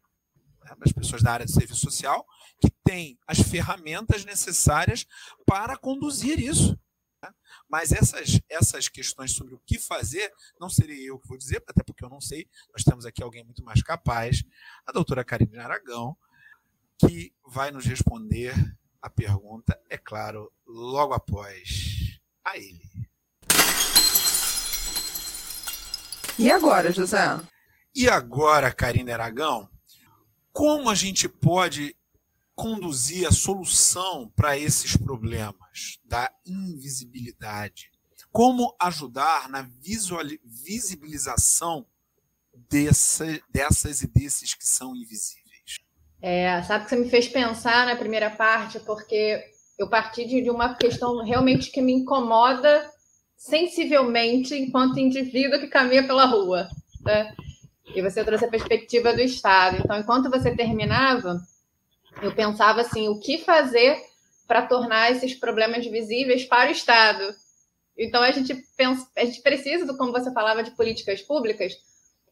né, 0.63 0.75
as 0.81 0.91
pessoas 0.91 1.23
da 1.23 1.31
área 1.31 1.45
de 1.45 1.51
serviço 1.51 1.79
social, 1.79 2.25
que 2.61 2.69
têm 2.83 3.17
as 3.25 3.39
ferramentas 3.39 4.25
necessárias 4.25 5.05
para 5.45 5.77
conduzir 5.77 6.39
isso. 6.39 6.79
Né? 7.23 7.33
Mas 7.67 7.91
essas, 7.91 8.39
essas 8.49 8.87
questões 8.87 9.31
sobre 9.31 9.55
o 9.55 9.61
que 9.65 9.79
fazer, 9.79 10.31
não 10.59 10.69
serei 10.69 11.09
eu 11.09 11.17
que 11.17 11.27
vou 11.27 11.37
dizer, 11.37 11.63
até 11.67 11.83
porque 11.83 12.03
eu 12.03 12.09
não 12.09 12.21
sei, 12.21 12.47
nós 12.71 12.83
temos 12.83 13.05
aqui 13.05 13.23
alguém 13.23 13.43
muito 13.43 13.63
mais 13.63 13.81
capaz, 13.81 14.43
a 14.85 14.91
doutora 14.91 15.23
Karine 15.23 15.57
Aragão, 15.57 16.15
que 16.99 17.33
vai 17.45 17.71
nos 17.71 17.85
responder 17.85 18.53
a 19.01 19.09
pergunta, 19.09 19.79
é 19.89 19.97
claro, 19.97 20.51
logo 20.65 21.13
após 21.13 22.19
a 22.43 22.57
ele. 22.57 22.89
E 26.37 26.49
agora, 26.49 26.91
José? 26.91 27.39
E 27.93 28.07
agora, 28.07 28.71
Karina 28.71 29.13
Aragão, 29.13 29.69
como 30.53 30.89
a 30.89 30.95
gente 30.95 31.27
pode 31.27 31.95
conduzir 32.55 33.27
a 33.27 33.31
solução 33.31 34.31
para 34.35 34.57
esses 34.57 34.95
problemas 34.95 35.99
da 36.05 36.31
invisibilidade? 36.45 37.91
Como 38.31 38.75
ajudar 38.79 39.49
na 39.49 39.67
visibilização 40.43 41.85
dessa, 42.69 43.25
dessas 43.49 44.01
e 44.01 44.07
desses 44.07 44.53
que 44.53 44.67
são 44.67 44.95
invisíveis? 44.95 45.48
É, 46.21 46.61
sabe 46.63 46.83
que 46.83 46.89
você 46.89 46.95
me 46.97 47.09
fez 47.09 47.27
pensar 47.27 47.85
na 47.85 47.95
primeira 47.95 48.29
parte, 48.29 48.79
porque 48.81 49.43
eu 49.77 49.89
parti 49.89 50.25
de 50.25 50.49
uma 50.49 50.75
questão 50.75 51.23
realmente 51.23 51.71
que 51.71 51.81
me 51.81 51.93
incomoda 51.93 52.85
sensivelmente 53.37 54.53
enquanto 54.53 54.99
indivíduo 54.99 55.59
que 55.59 55.67
caminha 55.67 56.05
pela 56.05 56.25
rua. 56.25 56.67
Né? 57.01 57.33
E 57.95 58.01
você 58.01 58.23
trouxe 58.23 58.45
a 58.45 58.49
perspectiva 58.49 59.13
do 59.13 59.21
Estado. 59.21 59.77
Então, 59.77 59.97
enquanto 59.97 60.29
você 60.29 60.53
terminava, 60.53 61.39
eu 62.21 62.35
pensava 62.35 62.81
assim: 62.81 63.07
o 63.07 63.19
que 63.19 63.37
fazer 63.37 63.97
para 64.45 64.63
tornar 64.63 65.11
esses 65.11 65.33
problemas 65.33 65.85
visíveis 65.87 66.43
para 66.43 66.69
o 66.69 66.73
Estado? 66.73 67.23
Então, 67.97 68.21
a 68.21 68.31
gente, 68.31 68.55
pensa, 68.77 69.07
a 69.17 69.25
gente 69.25 69.41
precisa, 69.41 69.93
como 69.97 70.11
você 70.11 70.31
falava, 70.33 70.63
de 70.63 70.71
políticas 70.71 71.21
públicas. 71.21 71.73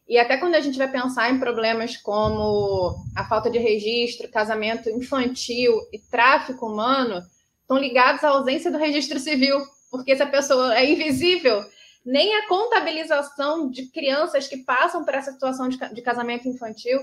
E 0.07 0.17
até 0.17 0.37
quando 0.37 0.55
a 0.55 0.61
gente 0.61 0.77
vai 0.77 0.89
pensar 0.89 1.29
em 1.29 1.39
problemas 1.39 1.97
como 1.97 2.95
a 3.15 3.25
falta 3.25 3.49
de 3.49 3.57
registro, 3.57 4.31
casamento 4.31 4.89
infantil 4.89 5.73
e 5.91 5.99
tráfico 5.99 6.65
humano, 6.65 7.21
estão 7.61 7.77
ligados 7.77 8.23
à 8.23 8.29
ausência 8.29 8.71
do 8.71 8.77
registro 8.77 9.19
civil, 9.19 9.59
porque 9.91 10.13
essa 10.13 10.25
pessoa 10.25 10.77
é 10.77 10.89
invisível, 10.89 11.61
nem 12.05 12.33
a 12.35 12.47
contabilização 12.47 13.69
de 13.69 13.87
crianças 13.87 14.47
que 14.47 14.57
passam 14.63 15.03
por 15.03 15.13
essa 15.13 15.33
situação 15.33 15.67
de, 15.67 16.01
casamento 16.01 16.47
infantil, 16.47 16.97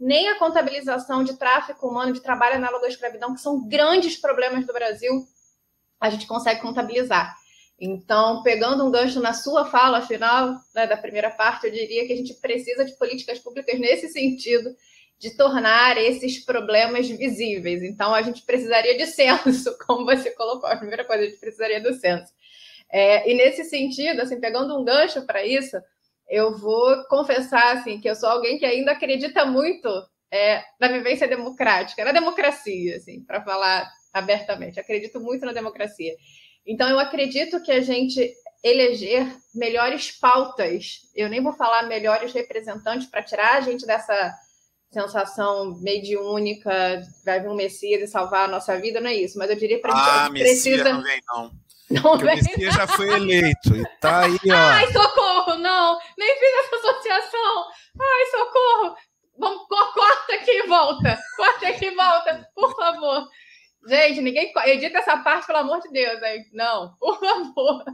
nem 0.00 0.28
a 0.28 0.38
contabilização 0.38 1.22
de 1.22 1.38
tráfico 1.38 1.86
humano, 1.86 2.12
de 2.12 2.20
trabalho 2.20 2.56
análogo 2.56 2.84
à 2.84 2.88
escravidão, 2.88 3.34
que 3.34 3.40
são 3.40 3.68
grandes 3.68 4.16
problemas 4.16 4.66
do 4.66 4.72
Brasil, 4.72 5.24
a 6.00 6.10
gente 6.10 6.26
consegue 6.26 6.60
contabilizar. 6.60 7.36
Então, 7.80 8.42
pegando 8.42 8.84
um 8.84 8.90
gancho 8.90 9.20
na 9.20 9.32
sua 9.32 9.64
fala 9.64 10.02
final, 10.02 10.56
né, 10.74 10.86
da 10.86 10.96
primeira 10.96 11.30
parte, 11.30 11.66
eu 11.66 11.72
diria 11.72 12.06
que 12.06 12.12
a 12.12 12.16
gente 12.16 12.34
precisa 12.34 12.84
de 12.84 12.96
políticas 12.98 13.38
públicas 13.38 13.78
nesse 13.78 14.08
sentido, 14.08 14.74
de 15.18 15.36
tornar 15.36 15.96
esses 15.96 16.44
problemas 16.44 17.08
visíveis. 17.08 17.82
Então, 17.82 18.14
a 18.14 18.22
gente 18.22 18.42
precisaria 18.42 18.96
de 18.96 19.06
censo, 19.06 19.76
como 19.86 20.04
você 20.04 20.30
colocou. 20.32 20.68
A 20.68 20.76
primeira 20.76 21.04
coisa, 21.04 21.22
a 21.22 21.26
gente 21.26 21.38
precisaria 21.38 21.80
do 21.80 21.94
censo. 21.94 22.32
É, 22.90 23.30
e 23.30 23.34
nesse 23.34 23.64
sentido, 23.64 24.22
assim, 24.22 24.40
pegando 24.40 24.76
um 24.76 24.84
gancho 24.84 25.24
para 25.26 25.44
isso, 25.44 25.76
eu 26.28 26.56
vou 26.56 27.04
confessar 27.04 27.76
assim, 27.76 28.00
que 28.00 28.08
eu 28.08 28.14
sou 28.14 28.28
alguém 28.28 28.58
que 28.58 28.66
ainda 28.66 28.92
acredita 28.92 29.44
muito 29.44 29.88
é, 30.30 30.62
na 30.80 30.88
vivência 30.88 31.28
democrática, 31.28 32.04
na 32.04 32.12
democracia, 32.12 32.96
assim, 32.96 33.22
para 33.24 33.42
falar 33.42 33.88
abertamente. 34.12 34.80
Acredito 34.80 35.20
muito 35.20 35.44
na 35.44 35.52
democracia. 35.52 36.14
Então, 36.68 36.86
eu 36.86 36.98
acredito 36.98 37.62
que 37.62 37.72
a 37.72 37.80
gente 37.80 38.30
eleger 38.62 39.34
melhores 39.54 40.12
pautas, 40.12 41.00
eu 41.16 41.28
nem 41.30 41.42
vou 41.42 41.54
falar 41.54 41.84
melhores 41.84 42.32
representantes 42.34 43.08
para 43.08 43.22
tirar 43.22 43.54
a 43.54 43.60
gente 43.62 43.86
dessa 43.86 44.34
sensação 44.90 45.74
mediúnica, 45.80 47.02
vai 47.24 47.40
vir 47.40 47.48
um 47.48 47.54
Messias 47.54 48.02
e 48.02 48.06
salvar 48.06 48.44
a 48.44 48.52
nossa 48.52 48.78
vida, 48.78 49.00
não 49.00 49.08
é 49.08 49.14
isso. 49.14 49.38
Mas 49.38 49.48
eu 49.48 49.56
diria 49.56 49.80
para 49.80 49.94
a 49.94 49.96
gente 49.96 50.26
ah, 50.26 50.30
precisa. 50.30 50.92
Não 50.92 51.02
vem, 51.02 51.20
não. 51.26 51.50
Não 51.90 52.18
vem. 52.18 52.34
O 52.34 52.36
Messias 52.36 52.74
já 52.74 52.86
foi 52.86 53.08
eleito 53.14 53.74
e 53.74 53.82
tá 53.98 54.26
aí, 54.26 54.36
ó. 54.50 54.54
Ai, 54.54 54.92
socorro, 54.92 55.56
não! 55.56 55.98
Nem 56.18 56.38
fiz 56.38 56.50
essa 56.58 56.76
associação! 56.76 57.64
Ai, 57.98 58.26
socorro! 58.26 58.96
Vamos, 59.38 59.66
corta 59.66 60.34
aqui 60.34 60.50
e 60.50 60.66
volta! 60.66 61.18
Corta 61.34 61.68
aqui 61.68 61.86
e 61.86 61.94
volta, 61.94 62.46
por 62.54 62.76
favor! 62.76 63.26
Gente, 63.88 64.20
ninguém 64.20 64.52
edita 64.66 64.98
essa 64.98 65.16
parte, 65.18 65.46
pelo 65.46 65.60
amor 65.60 65.80
de 65.80 65.90
Deus, 65.90 66.22
aí. 66.22 66.44
Não, 66.52 66.94
por 67.00 67.18
favor. 67.18 67.84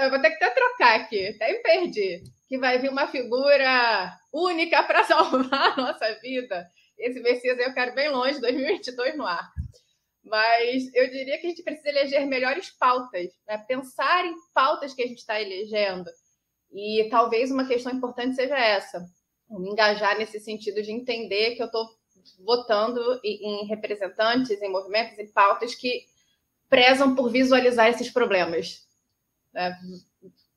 Eu 0.00 0.10
vou 0.10 0.20
ter 0.20 0.30
que 0.30 0.44
até 0.44 0.50
trocar 0.50 1.00
aqui, 1.00 1.28
até 1.28 1.52
me 1.52 1.62
perdi 1.62 2.24
que 2.48 2.58
vai 2.58 2.78
vir 2.78 2.90
uma 2.90 3.06
figura 3.06 4.18
única 4.32 4.82
para 4.82 5.04
salvar 5.04 5.72
a 5.72 5.76
nossa 5.76 6.14
vida. 6.20 6.68
Esse 6.98 7.20
Messias 7.20 7.58
eu 7.58 7.74
quero 7.74 7.94
bem 7.94 8.08
longe, 8.08 8.40
2022 8.40 9.16
no 9.16 9.26
ar. 9.26 9.52
Mas 10.24 10.92
eu 10.94 11.08
diria 11.10 11.38
que 11.38 11.46
a 11.46 11.50
gente 11.50 11.62
precisa 11.62 11.90
eleger 11.90 12.26
melhores 12.26 12.70
pautas, 12.70 13.28
né? 13.46 13.58
pensar 13.68 14.26
em 14.26 14.34
pautas 14.52 14.94
que 14.94 15.02
a 15.02 15.06
gente 15.06 15.18
está 15.18 15.40
elegendo. 15.40 16.10
E 16.72 17.06
talvez 17.10 17.50
uma 17.50 17.66
questão 17.66 17.92
importante 17.92 18.34
seja 18.34 18.58
essa: 18.58 19.06
me 19.48 19.70
engajar 19.70 20.18
nesse 20.18 20.40
sentido 20.40 20.82
de 20.82 20.90
entender 20.90 21.54
que 21.54 21.62
eu 21.62 21.66
estou 21.66 21.86
votando 22.38 23.20
em 23.22 23.66
representantes, 23.66 24.60
em 24.60 24.70
movimentos, 24.70 25.18
em 25.18 25.26
pautas 25.26 25.74
que 25.74 26.06
prezam 26.68 27.14
por 27.14 27.30
visualizar 27.30 27.88
esses 27.88 28.10
problemas, 28.10 28.86
né? 29.52 29.78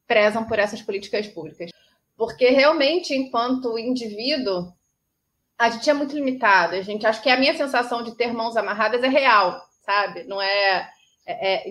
prezam 0.07 0.45
por 0.45 0.60
essas 0.60 0.81
políticas 0.81 1.27
públicas. 1.27 1.71
Porque 2.17 2.49
realmente, 2.49 3.15
enquanto 3.15 3.79
indivíduo, 3.79 4.73
a 5.57 5.69
gente 5.69 5.89
é 5.89 5.93
muito 5.93 6.15
limitado. 6.15 6.75
A 6.75 6.81
gente 6.81 7.05
acho 7.05 7.21
que 7.21 7.29
a 7.29 7.38
minha 7.38 7.55
sensação 7.55 8.03
de 8.03 8.15
ter 8.15 8.34
mãos 8.34 8.57
amarradas 8.57 9.03
é 9.03 9.07
real, 9.07 9.65
sabe? 9.86 10.23
Não 10.23 10.41
é, 10.41 10.91
é, 11.25 11.53
é 11.53 11.69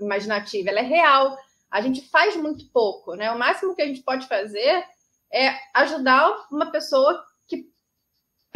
imaginativa, 0.00 0.70
ela 0.70 0.80
é 0.80 0.82
real. 0.82 1.38
A 1.70 1.80
gente 1.80 2.00
faz 2.08 2.34
muito 2.36 2.66
pouco, 2.70 3.14
né? 3.14 3.30
O 3.30 3.38
máximo 3.38 3.74
que 3.74 3.82
a 3.82 3.86
gente 3.86 4.02
pode 4.02 4.26
fazer 4.26 4.84
é 5.32 5.54
ajudar 5.74 6.46
uma 6.50 6.70
pessoa 6.70 7.22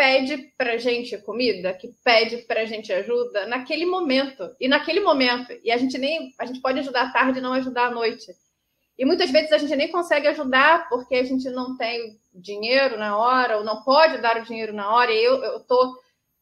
pede 0.01 0.51
para 0.57 0.79
gente 0.79 1.19
comida, 1.19 1.75
que 1.75 1.89
pede 2.03 2.39
para 2.39 2.65
gente 2.65 2.91
ajuda 2.91 3.47
naquele 3.47 3.85
momento 3.85 4.51
e 4.59 4.67
naquele 4.67 5.01
momento. 5.01 5.53
E 5.63 5.71
a 5.71 5.77
gente 5.77 5.99
nem 5.99 6.33
a 6.39 6.47
gente 6.47 6.63
pode 6.63 6.79
ajudar 6.79 7.03
à 7.03 7.13
tarde 7.13 7.39
e 7.39 7.43
não 7.43 7.53
ajudar 7.53 7.89
à 7.89 7.91
noite. 7.91 8.33
E 8.99 9.05
muitas 9.05 9.31
vezes 9.31 9.53
a 9.53 9.59
gente 9.59 9.77
nem 9.77 9.93
consegue 9.93 10.27
ajudar 10.29 10.89
porque 10.89 11.17
a 11.17 11.23
gente 11.23 11.51
não 11.51 11.77
tem 11.77 12.19
dinheiro 12.33 12.97
na 12.97 13.19
hora, 13.19 13.59
ou 13.59 13.65
não 13.65 13.83
pode 13.83 14.23
dar 14.23 14.41
o 14.41 14.45
dinheiro 14.45 14.73
na 14.73 14.91
hora. 14.91 15.13
E 15.13 15.23
eu 15.23 15.59
estou 15.59 15.95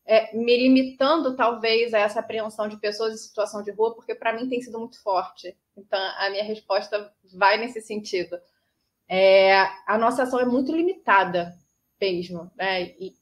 é, 0.06 0.36
me 0.36 0.56
limitando, 0.56 1.34
talvez, 1.34 1.92
a 1.92 1.98
essa 1.98 2.20
apreensão 2.20 2.68
de 2.68 2.76
pessoas 2.76 3.12
em 3.12 3.16
situação 3.16 3.60
de 3.60 3.72
rua, 3.72 3.92
porque 3.92 4.14
para 4.14 4.34
mim 4.34 4.48
tem 4.48 4.62
sido 4.62 4.78
muito 4.78 5.02
forte. 5.02 5.56
Então, 5.76 5.98
a 6.18 6.30
minha 6.30 6.44
resposta 6.44 7.12
vai 7.34 7.58
nesse 7.58 7.80
sentido. 7.80 8.38
É, 9.08 9.62
a 9.84 9.98
nossa 9.98 10.22
ação 10.22 10.38
é 10.38 10.44
muito 10.44 10.70
limitada 10.70 11.58
mesmo, 12.00 12.48
né? 12.56 12.90
E 13.00 13.17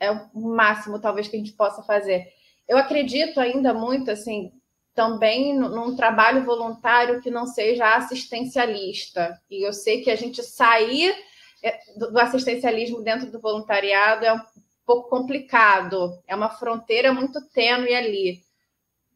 é 0.00 0.10
o 0.10 0.40
máximo, 0.40 1.00
talvez, 1.00 1.28
que 1.28 1.36
a 1.36 1.38
gente 1.38 1.52
possa 1.52 1.82
fazer. 1.82 2.26
Eu 2.66 2.76
acredito 2.76 3.40
ainda 3.40 3.72
muito, 3.72 4.10
assim, 4.10 4.52
também 4.94 5.56
num 5.56 5.94
trabalho 5.94 6.44
voluntário 6.44 7.20
que 7.20 7.30
não 7.30 7.46
seja 7.46 7.94
assistencialista. 7.94 9.40
E 9.48 9.66
eu 9.66 9.72
sei 9.72 10.02
que 10.02 10.10
a 10.10 10.16
gente 10.16 10.42
sair 10.42 11.14
é, 11.62 11.78
do 11.96 12.18
assistencialismo 12.18 13.00
dentro 13.00 13.30
do 13.30 13.40
voluntariado 13.40 14.24
é 14.24 14.32
um 14.32 14.40
pouco 14.84 15.08
complicado, 15.08 16.20
é 16.26 16.34
uma 16.34 16.50
fronteira 16.50 17.12
muito 17.12 17.40
tênue 17.50 17.94
ali. 17.94 18.42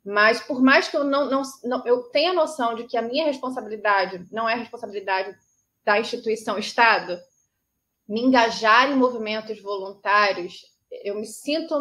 Mas 0.04 0.40
por 0.40 0.60
mais 0.60 0.88
que 0.88 0.96
eu 0.96 1.04
não, 1.04 1.30
não, 1.30 1.42
não 1.64 1.86
eu 1.86 2.02
tenha 2.04 2.32
noção 2.32 2.74
de 2.74 2.84
que 2.84 2.96
a 2.96 3.02
minha 3.02 3.24
responsabilidade 3.24 4.26
não 4.30 4.48
é 4.48 4.54
a 4.54 4.58
responsabilidade 4.58 5.36
da 5.84 5.98
instituição 5.98 6.58
Estado, 6.58 7.18
me 8.08 8.20
engajar 8.20 8.90
em 8.90 8.96
movimentos 8.96 9.60
voluntários, 9.60 10.71
eu 11.04 11.14
me 11.14 11.26
sinto 11.26 11.74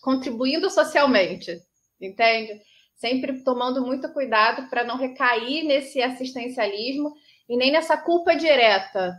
contribuindo 0.00 0.70
socialmente, 0.70 1.60
entende? 2.00 2.60
sempre 2.98 3.42
tomando 3.44 3.84
muito 3.84 4.12
cuidado 4.12 4.68
para 4.68 4.84
não 4.84 4.96
recair 4.96 5.64
nesse 5.64 6.02
assistencialismo 6.02 7.14
e 7.48 7.56
nem 7.56 7.70
nessa 7.70 7.96
culpa 7.96 8.34
direta, 8.34 9.16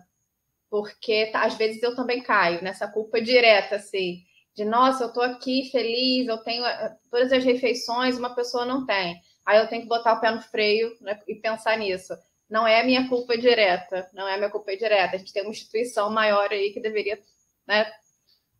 porque 0.69 1.27
tá, 1.27 1.45
às 1.45 1.55
vezes 1.55 1.81
eu 1.81 1.95
também 1.95 2.21
caio 2.21 2.62
nessa 2.62 2.88
culpa 2.88 3.21
direta, 3.21 3.77
assim, 3.77 4.19
de 4.53 4.65
nossa, 4.65 5.05
eu 5.05 5.07
estou 5.07 5.23
aqui 5.23 5.69
feliz, 5.71 6.27
eu 6.27 6.38
tenho 6.39 6.65
eh, 6.65 6.95
todas 7.09 7.31
as 7.31 7.43
refeições, 7.43 8.17
uma 8.17 8.35
pessoa 8.35 8.65
não 8.65 8.85
tem. 8.85 9.15
Aí 9.45 9.57
eu 9.57 9.67
tenho 9.67 9.83
que 9.83 9.88
botar 9.88 10.13
o 10.13 10.19
pé 10.19 10.31
no 10.31 10.41
freio 10.41 10.95
né, 10.99 11.17
e 11.27 11.35
pensar 11.35 11.77
nisso. 11.77 12.13
Não 12.49 12.67
é 12.67 12.83
minha 12.83 13.07
culpa 13.07 13.38
direta, 13.38 14.09
não 14.13 14.27
é 14.27 14.35
minha 14.38 14.49
culpa 14.49 14.75
direta. 14.75 15.15
A 15.15 15.19
gente 15.19 15.31
tem 15.31 15.43
uma 15.43 15.51
instituição 15.51 16.12
maior 16.12 16.51
aí 16.51 16.71
que 16.73 16.81
deveria 16.81 17.13
estar 17.13 17.89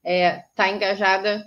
né, 0.04 0.20
é, 0.20 0.46
tá 0.56 0.70
engajada 0.70 1.44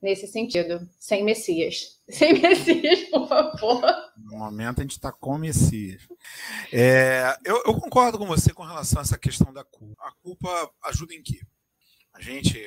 nesse 0.00 0.26
sentido, 0.26 0.88
sem 0.98 1.24
Messias. 1.24 1.98
Sem 2.08 2.40
Messias, 2.40 3.10
por 3.10 3.28
favor. 3.28 3.82
No 4.16 4.38
momento 4.38 4.78
a 4.78 4.82
gente 4.82 4.92
está 4.92 5.12
com 5.12 5.36
Messias. 5.36 6.08
É, 6.72 7.36
eu, 7.44 7.62
eu, 7.66 7.74
concordo 7.74 8.16
com 8.16 8.24
você 8.24 8.50
com 8.54 8.62
relação 8.62 9.00
a 9.00 9.02
essa 9.02 9.18
questão 9.18 9.52
da 9.52 9.62
culpa. 9.62 10.02
A 10.02 10.12
culpa 10.22 10.70
ajuda 10.84 11.12
em 11.12 11.22
quê? 11.22 11.42
A 12.14 12.22
gente, 12.22 12.58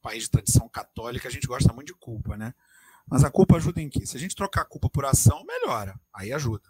país 0.00 0.22
de 0.22 0.30
tradição 0.30 0.68
católica, 0.68 1.26
a 1.26 1.30
gente 1.30 1.48
gosta 1.48 1.72
muito 1.72 1.88
de 1.88 1.94
culpa, 1.94 2.36
né? 2.36 2.54
Mas 3.04 3.24
a 3.24 3.30
culpa 3.30 3.56
ajuda 3.56 3.82
em 3.82 3.88
quê? 3.88 4.06
Se 4.06 4.16
a 4.16 4.20
gente 4.20 4.36
trocar 4.36 4.62
a 4.62 4.66
culpa 4.66 4.88
por 4.88 5.04
ação, 5.04 5.44
melhora. 5.44 5.98
Aí 6.12 6.32
ajuda. 6.32 6.68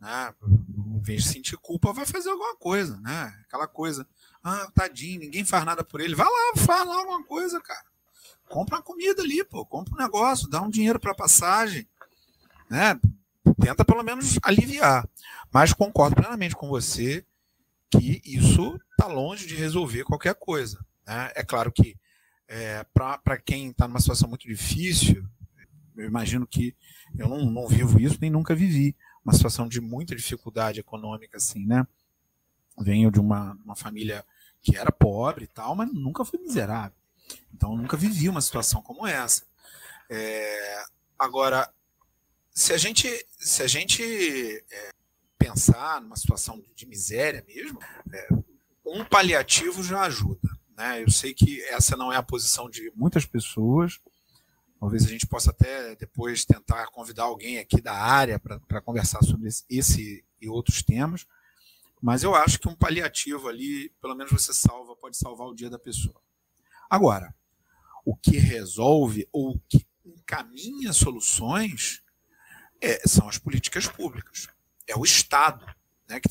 né? 0.00 0.32
Em 0.46 1.00
vez 1.00 1.24
de 1.24 1.30
sentir 1.30 1.56
culpa, 1.56 1.92
vai 1.92 2.06
fazer 2.06 2.30
alguma 2.30 2.56
coisa, 2.56 3.00
né? 3.00 3.34
Aquela 3.46 3.66
coisa, 3.66 4.06
ah, 4.48 4.70
tadinho, 4.74 5.20
ninguém 5.20 5.44
faz 5.44 5.64
nada 5.64 5.84
por 5.84 6.00
ele. 6.00 6.14
Vai 6.14 6.26
lá, 6.26 6.62
faz 6.62 6.86
lá 6.86 6.96
alguma 6.96 7.22
coisa, 7.24 7.60
cara. 7.60 7.84
Compra 8.48 8.76
uma 8.76 8.82
comida 8.82 9.22
ali, 9.22 9.44
pô, 9.44 9.64
compra 9.66 9.94
um 9.94 9.98
negócio, 9.98 10.48
dá 10.48 10.62
um 10.62 10.70
dinheiro 10.70 10.98
para 10.98 11.14
passagem, 11.14 11.86
né? 12.70 12.98
Tenta 13.60 13.84
pelo 13.84 14.02
menos 14.02 14.38
aliviar. 14.42 15.08
Mas 15.52 15.72
concordo 15.72 16.16
plenamente 16.16 16.56
com 16.56 16.68
você 16.68 17.24
que 17.90 18.20
isso 18.24 18.78
está 18.90 19.06
longe 19.06 19.46
de 19.46 19.54
resolver 19.54 20.04
qualquer 20.04 20.34
coisa. 20.34 20.84
Né? 21.06 21.32
É 21.34 21.42
claro 21.42 21.72
que 21.72 21.96
é, 22.46 22.84
para 22.94 23.38
quem 23.38 23.70
está 23.70 23.86
numa 23.86 24.00
situação 24.00 24.28
muito 24.28 24.46
difícil, 24.46 25.26
eu 25.96 26.06
imagino 26.06 26.46
que 26.46 26.74
eu 27.16 27.28
não, 27.28 27.50
não 27.50 27.66
vivo 27.66 28.00
isso 28.00 28.18
nem 28.20 28.30
nunca 28.30 28.54
vivi 28.54 28.96
uma 29.24 29.34
situação 29.34 29.68
de 29.68 29.80
muita 29.80 30.16
dificuldade 30.16 30.80
econômica, 30.80 31.36
assim, 31.36 31.66
né? 31.66 31.86
Venho 32.80 33.10
de 33.10 33.20
uma, 33.20 33.52
uma 33.64 33.74
família 33.74 34.24
que 34.62 34.76
era 34.76 34.92
pobre 34.92 35.44
e 35.44 35.48
tal, 35.48 35.74
mas 35.74 35.92
nunca 35.92 36.24
fui 36.24 36.38
miserável. 36.38 36.96
Então, 37.52 37.76
nunca 37.76 37.96
vivi 37.96 38.28
uma 38.28 38.40
situação 38.40 38.82
como 38.82 39.06
essa. 39.06 39.42
É, 40.10 40.84
agora, 41.18 41.72
se 42.50 42.72
a 42.72 42.78
gente, 42.78 43.08
se 43.38 43.62
a 43.62 43.66
gente 43.66 44.02
é, 44.70 44.90
pensar 45.38 46.00
numa 46.00 46.16
situação 46.16 46.62
de 46.74 46.86
miséria 46.86 47.44
mesmo, 47.46 47.78
é, 48.12 48.28
um 48.84 49.04
paliativo 49.04 49.82
já 49.82 50.02
ajuda. 50.02 50.48
Né? 50.76 51.02
Eu 51.02 51.10
sei 51.10 51.34
que 51.34 51.62
essa 51.64 51.96
não 51.96 52.12
é 52.12 52.16
a 52.16 52.22
posição 52.22 52.70
de 52.70 52.90
muitas 52.94 53.26
pessoas. 53.26 54.00
Talvez 54.80 55.04
a 55.04 55.08
gente 55.08 55.26
possa 55.26 55.50
até 55.50 55.96
depois 55.96 56.44
tentar 56.44 56.86
convidar 56.88 57.24
alguém 57.24 57.58
aqui 57.58 57.80
da 57.80 57.94
área 57.94 58.38
para 58.38 58.80
conversar 58.80 59.22
sobre 59.22 59.48
esse 59.68 60.24
e 60.40 60.48
outros 60.48 60.82
temas. 60.82 61.26
Mas 62.00 62.22
eu 62.22 62.34
acho 62.34 62.58
que 62.58 62.68
um 62.68 62.74
paliativo 62.74 63.48
ali, 63.48 63.90
pelo 64.00 64.14
menos 64.14 64.32
você 64.32 64.52
salva, 64.52 64.94
pode 64.96 65.16
salvar 65.16 65.48
o 65.48 65.54
dia 65.54 65.68
da 65.68 65.78
pessoa. 65.78 66.20
Agora, 66.88 67.34
o 68.04 68.16
que 68.16 68.38
resolve 68.38 69.28
ou 69.32 69.50
o 69.52 69.60
que 69.68 69.86
encaminha 70.04 70.92
soluções 70.92 72.02
é, 72.80 73.06
são 73.06 73.28
as 73.28 73.38
políticas 73.38 73.86
públicas. 73.86 74.48
É 74.86 74.96
o 74.96 75.04
Estado, 75.04 75.66
né, 76.08 76.20
que 76.20 76.28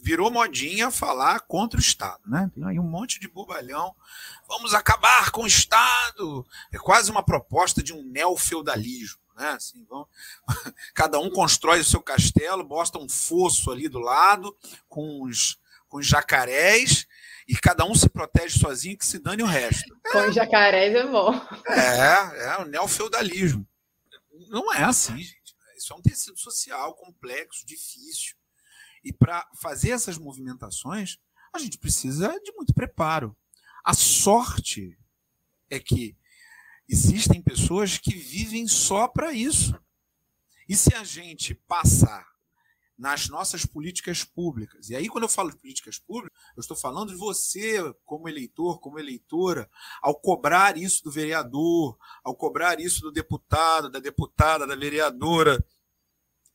virou 0.00 0.30
modinha 0.30 0.90
falar 0.90 1.40
contra 1.40 1.78
o 1.78 1.82
Estado. 1.82 2.20
Né? 2.26 2.50
Tem 2.54 2.64
aí 2.64 2.78
um 2.78 2.88
monte 2.88 3.18
de 3.18 3.28
bobalhão. 3.28 3.94
Vamos 4.46 4.74
acabar 4.74 5.30
com 5.30 5.42
o 5.42 5.46
Estado. 5.46 6.46
É 6.72 6.78
quase 6.78 7.10
uma 7.10 7.22
proposta 7.22 7.82
de 7.82 7.92
um 7.92 8.02
neofeudalismo. 8.04 9.20
Né? 9.38 9.50
Assim, 9.50 9.84
vamos... 9.88 10.08
Cada 10.92 11.20
um 11.20 11.30
constrói 11.30 11.80
o 11.80 11.84
seu 11.84 12.02
castelo, 12.02 12.64
bosta 12.64 12.98
um 12.98 13.08
fosso 13.08 13.70
ali 13.70 13.88
do 13.88 14.00
lado 14.00 14.54
com 14.88 15.22
os, 15.22 15.58
com 15.88 15.98
os 15.98 16.06
jacarés 16.06 17.06
e 17.46 17.56
cada 17.56 17.86
um 17.86 17.94
se 17.94 18.10
protege 18.10 18.58
sozinho 18.58 18.98
que 18.98 19.06
se 19.06 19.18
dane 19.18 19.42
o 19.42 19.46
resto. 19.46 19.96
Com 20.12 20.28
os 20.28 20.34
jacarés 20.34 20.94
é 20.94 21.06
bom. 21.06 21.32
É, 21.66 22.44
é 22.50 22.58
o 22.58 22.66
neofeudalismo. 22.66 23.66
Não 24.48 24.72
é 24.74 24.84
assim, 24.84 25.16
gente. 25.16 25.56
Isso 25.74 25.92
é 25.94 25.96
um 25.96 26.02
tecido 26.02 26.36
social 26.36 26.94
complexo, 26.94 27.64
difícil. 27.64 28.36
E 29.02 29.12
para 29.12 29.48
fazer 29.58 29.92
essas 29.92 30.18
movimentações, 30.18 31.18
a 31.54 31.58
gente 31.58 31.78
precisa 31.78 32.38
de 32.44 32.52
muito 32.52 32.74
preparo. 32.74 33.34
A 33.82 33.94
sorte 33.94 34.98
é 35.70 35.78
que 35.78 36.16
existem 36.88 37.42
pessoas 37.42 37.98
que 37.98 38.14
vivem 38.14 38.66
só 38.66 39.06
para 39.06 39.32
isso. 39.32 39.78
E 40.68 40.74
se 40.76 40.94
a 40.94 41.04
gente 41.04 41.54
passar 41.54 42.26
nas 42.96 43.28
nossas 43.28 43.64
políticas 43.64 44.24
públicas, 44.24 44.90
e 44.90 44.96
aí 44.96 45.08
quando 45.08 45.24
eu 45.24 45.28
falo 45.28 45.50
de 45.50 45.56
políticas 45.56 45.98
públicas, 45.98 46.36
eu 46.56 46.60
estou 46.60 46.76
falando 46.76 47.10
de 47.10 47.16
você, 47.16 47.78
como 48.04 48.28
eleitor, 48.28 48.80
como 48.80 48.98
eleitora, 48.98 49.70
ao 50.02 50.16
cobrar 50.16 50.76
isso 50.76 51.04
do 51.04 51.10
vereador, 51.10 51.96
ao 52.24 52.34
cobrar 52.34 52.80
isso 52.80 53.02
do 53.02 53.12
deputado, 53.12 53.88
da 53.88 54.00
deputada, 54.00 54.66
da 54.66 54.74
vereadora, 54.74 55.64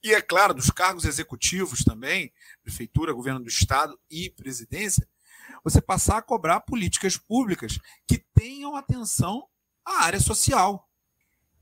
e, 0.04 0.13
é 0.13 0.22
claro, 0.22 0.54
dos 0.54 0.69
cargos 0.69 1.06
executivos 1.06 1.82
também, 1.82 2.34
prefeitura, 2.62 3.13
governo 3.13 3.39
do 3.39 3.48
Estado 3.48 3.98
e 4.10 4.30
presidência, 4.30 5.08
você 5.63 5.82
passar 5.82 6.17
a 6.17 6.22
cobrar 6.22 6.60
políticas 6.60 7.15
públicas 7.15 7.80
que 8.06 8.17
tenham 8.34 8.76
atenção 8.76 9.48
à 9.86 10.04
área 10.04 10.19
social, 10.19 10.89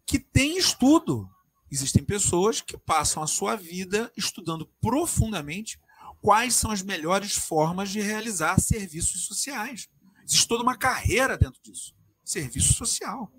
que 0.06 0.20
tem 0.20 0.58
estudo. 0.58 1.30
Existem 1.72 2.04
pessoas 2.04 2.62
que 2.62 2.78
passam 2.78 3.24
a 3.24 3.28
sua 3.28 3.56
vida 3.56 4.12
estudando 4.18 4.66
profundamente 4.82 5.80
quais 6.22 6.54
são 6.54 6.72
as 6.72 6.82
melhores 6.82 7.34
formas 7.34 7.90
de 7.90 8.02
realizar 8.02 8.60
serviços 8.60 9.26
sociais. 9.26 9.90
Existe 10.24 10.48
toda 10.48 10.64
uma 10.64 10.78
carreira 10.78 11.38
dentro 11.38 11.62
disso. 11.62 11.96
Serviço 12.24 12.74
social. 12.74 13.32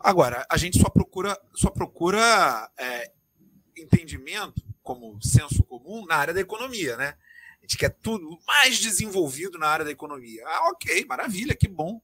Agora, 0.00 0.46
a 0.50 0.56
gente 0.56 0.80
só 0.80 0.88
procura, 0.88 1.38
só 1.54 1.70
procura 1.70 2.70
é, 2.78 3.12
entendimento, 3.76 4.64
como 4.82 5.20
senso 5.22 5.62
comum, 5.64 6.06
na 6.06 6.16
área 6.16 6.32
da 6.32 6.40
economia, 6.40 6.96
né? 6.96 7.16
A 7.58 7.62
gente 7.62 7.76
quer 7.76 7.90
tudo 7.90 8.38
mais 8.46 8.78
desenvolvido 8.78 9.58
na 9.58 9.66
área 9.66 9.84
da 9.84 9.90
economia. 9.90 10.44
Ah, 10.46 10.70
ok, 10.70 11.04
maravilha, 11.06 11.54
que 11.54 11.68
bom. 11.68 12.00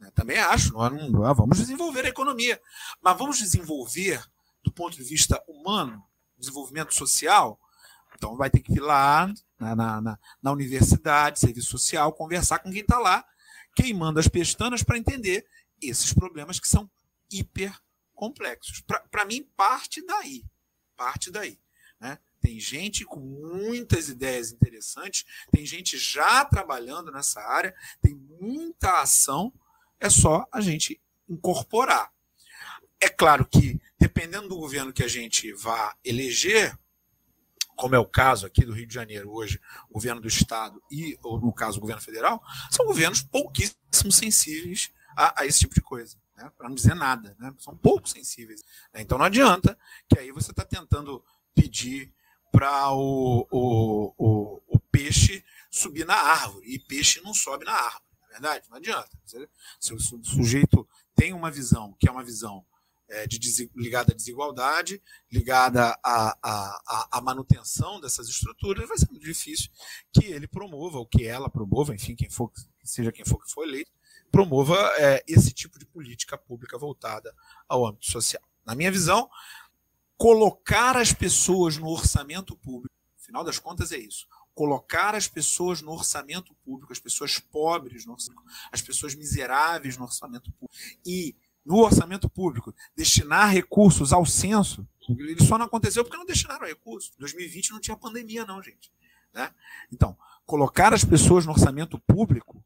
Né, 0.00 0.10
também 0.14 0.38
acho, 0.38 0.72
não, 0.72 1.10
não, 1.10 1.24
ah, 1.24 1.32
vamos 1.32 1.58
desenvolver 1.58 2.04
a 2.04 2.08
economia. 2.08 2.60
Mas 3.00 3.18
vamos 3.18 3.38
desenvolver 3.38 4.24
do 4.62 4.72
ponto 4.72 4.96
de 4.96 5.04
vista 5.04 5.42
humano, 5.46 6.02
desenvolvimento 6.36 6.94
social. 6.94 7.60
Então 8.16 8.36
vai 8.36 8.50
ter 8.50 8.60
que 8.60 8.72
ir 8.72 8.80
lá 8.80 9.32
na, 9.58 10.00
na, 10.00 10.18
na 10.42 10.52
universidade, 10.52 11.38
serviço 11.38 11.70
social, 11.70 12.12
conversar 12.12 12.58
com 12.58 12.70
quem 12.70 12.80
está 12.80 12.98
lá, 12.98 13.24
queimando 13.74 14.18
as 14.18 14.28
pestanas 14.28 14.82
para 14.82 14.98
entender 14.98 15.46
esses 15.80 16.12
problemas 16.12 16.58
que 16.58 16.68
são 16.68 16.90
hiper 17.30 17.78
complexos. 18.14 18.82
Para 19.10 19.24
mim, 19.24 19.42
parte 19.56 20.04
daí 20.04 20.44
parte 21.00 21.30
daí. 21.30 21.58
Né? 21.98 22.18
Tem 22.42 22.60
gente 22.60 23.06
com 23.06 23.20
muitas 23.20 24.10
ideias 24.10 24.52
interessantes, 24.52 25.24
tem 25.50 25.64
gente 25.64 25.96
já 25.96 26.44
trabalhando 26.44 27.10
nessa 27.10 27.40
área, 27.40 27.74
tem 28.02 28.14
muita 28.14 29.00
ação, 29.00 29.50
é 30.00 30.08
só 30.08 30.46
a 30.50 30.60
gente 30.60 31.00
incorporar. 31.28 32.10
É 33.00 33.08
claro 33.08 33.46
que, 33.46 33.80
dependendo 33.98 34.48
do 34.48 34.56
governo 34.56 34.92
que 34.92 35.02
a 35.02 35.08
gente 35.08 35.52
vá 35.52 35.94
eleger, 36.04 36.76
como 37.76 37.94
é 37.94 37.98
o 37.98 38.06
caso 38.06 38.46
aqui 38.46 38.64
do 38.64 38.72
Rio 38.72 38.86
de 38.86 38.94
Janeiro 38.94 39.30
hoje, 39.30 39.60
governo 39.90 40.20
do 40.20 40.28
Estado 40.28 40.82
e, 40.90 41.18
ou 41.22 41.40
no 41.40 41.52
caso, 41.52 41.78
o 41.78 41.80
governo 41.80 42.02
federal, 42.02 42.42
são 42.70 42.84
governos 42.84 43.22
pouquíssimo 43.22 44.10
sensíveis 44.10 44.90
a, 45.16 45.42
a 45.42 45.46
esse 45.46 45.60
tipo 45.60 45.74
de 45.74 45.80
coisa 45.80 46.18
né? 46.40 46.50
para 46.56 46.68
não 46.68 46.74
dizer 46.74 46.94
nada, 46.94 47.36
né? 47.38 47.52
são 47.58 47.76
pouco 47.76 48.08
sensíveis. 48.08 48.62
Né? 48.92 49.02
Então 49.02 49.18
não 49.18 49.24
adianta 49.26 49.78
que 50.08 50.18
aí 50.18 50.32
você 50.32 50.50
está 50.50 50.64
tentando 50.64 51.22
pedir 51.54 52.12
para 52.50 52.92
o, 52.92 53.46
o, 53.50 54.14
o, 54.18 54.62
o, 54.66 54.80
peixe 54.90 55.44
subir 55.70 56.04
na 56.04 56.16
árvore, 56.16 56.66
e 56.66 56.78
peixe 56.80 57.20
não 57.20 57.32
sobe 57.32 57.64
na 57.64 57.72
árvore, 57.72 58.04
verdade? 58.30 58.68
Não 58.70 58.76
adianta. 58.76 59.10
Se 59.78 59.92
o 59.94 60.00
sujeito 60.00 60.88
tem 61.14 61.32
uma 61.32 61.50
visão 61.50 61.94
que 61.98 62.08
é 62.08 62.12
uma 62.12 62.24
visão 62.24 62.64
é, 63.10 63.26
de, 63.26 63.70
ligada 63.74 64.12
à 64.12 64.16
desigualdade, 64.16 65.02
ligada 65.30 65.98
à, 66.02 66.36
à, 66.42 67.08
à, 67.10 67.20
manutenção 67.20 68.00
dessas 68.00 68.28
estruturas, 68.28 68.88
vai 68.88 68.96
ser 68.96 69.10
muito 69.10 69.24
difícil 69.24 69.68
que 70.12 70.26
ele 70.26 70.46
promova, 70.46 70.98
ou 70.98 71.06
que 71.06 71.26
ela 71.26 71.50
promova, 71.50 71.94
enfim, 71.94 72.14
quem 72.14 72.30
for, 72.30 72.52
seja 72.84 73.10
quem 73.10 73.24
for 73.24 73.42
que 73.42 73.50
for 73.50 73.66
eleito, 73.66 73.90
promova 74.30 74.76
é, 74.96 75.24
esse 75.26 75.52
tipo 75.52 75.78
de 75.78 75.84
política 75.86 76.38
pública 76.38 76.78
voltada 76.78 77.34
ao 77.68 77.84
âmbito 77.84 78.06
social. 78.06 78.42
Na 78.64 78.76
minha 78.76 78.92
visão, 78.92 79.28
colocar 80.16 80.96
as 80.96 81.12
pessoas 81.12 81.76
no 81.76 81.88
orçamento 81.88 82.56
público, 82.56 82.94
no 83.18 83.24
final 83.24 83.42
das 83.42 83.58
contas 83.58 83.90
é 83.90 83.98
isso, 83.98 84.28
colocar 84.60 85.14
as 85.14 85.26
pessoas 85.26 85.80
no 85.80 85.90
orçamento 85.90 86.54
público, 86.62 86.92
as 86.92 86.98
pessoas 86.98 87.38
pobres 87.38 88.04
no 88.04 88.12
orçamento, 88.12 88.44
as 88.70 88.82
pessoas 88.82 89.14
miseráveis 89.14 89.96
no 89.96 90.04
orçamento 90.04 90.52
público 90.52 90.76
e 91.02 91.34
no 91.64 91.78
orçamento 91.78 92.28
público 92.28 92.74
destinar 92.94 93.50
recursos 93.50 94.12
ao 94.12 94.26
censo, 94.26 94.86
ele 95.08 95.42
só 95.46 95.56
não 95.56 95.64
aconteceu 95.64 96.04
porque 96.04 96.18
não 96.18 96.26
destinaram 96.26 96.66
recursos. 96.66 97.10
Em 97.16 97.20
2020 97.20 97.70
não 97.70 97.80
tinha 97.80 97.96
pandemia 97.96 98.44
não, 98.44 98.62
gente. 98.62 98.92
Né? 99.32 99.50
Então, 99.90 100.14
colocar 100.44 100.92
as 100.92 101.06
pessoas 101.06 101.46
no 101.46 101.52
orçamento 101.52 101.98
público 101.98 102.62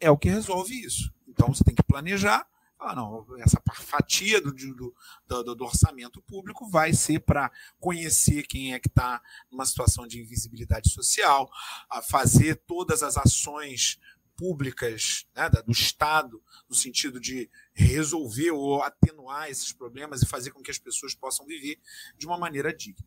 é 0.00 0.10
o 0.10 0.16
que 0.16 0.30
resolve 0.30 0.82
isso. 0.82 1.12
Então 1.28 1.52
você 1.52 1.62
tem 1.62 1.74
que 1.74 1.82
planejar. 1.82 2.48
Ah, 2.80 2.94
não, 2.94 3.26
essa 3.40 3.60
fatia 3.74 4.40
do, 4.40 4.52
do, 4.52 4.94
do, 5.26 5.54
do 5.56 5.64
orçamento 5.64 6.22
público 6.22 6.68
vai 6.70 6.92
ser 6.92 7.20
para 7.20 7.50
conhecer 7.80 8.46
quem 8.46 8.72
é 8.72 8.78
que 8.78 8.86
está 8.86 9.20
numa 9.50 9.66
situação 9.66 10.06
de 10.06 10.20
invisibilidade 10.20 10.88
social, 10.90 11.50
a 11.90 12.00
fazer 12.00 12.54
todas 12.66 13.02
as 13.02 13.16
ações 13.16 13.98
públicas 14.36 15.26
né, 15.34 15.50
do 15.50 15.72
Estado, 15.72 16.40
no 16.68 16.74
sentido 16.76 17.18
de 17.18 17.50
resolver 17.74 18.52
ou 18.52 18.80
atenuar 18.80 19.50
esses 19.50 19.72
problemas 19.72 20.22
e 20.22 20.26
fazer 20.26 20.52
com 20.52 20.62
que 20.62 20.70
as 20.70 20.78
pessoas 20.78 21.12
possam 21.12 21.44
viver 21.44 21.80
de 22.16 22.26
uma 22.26 22.38
maneira 22.38 22.72
digna. 22.72 23.04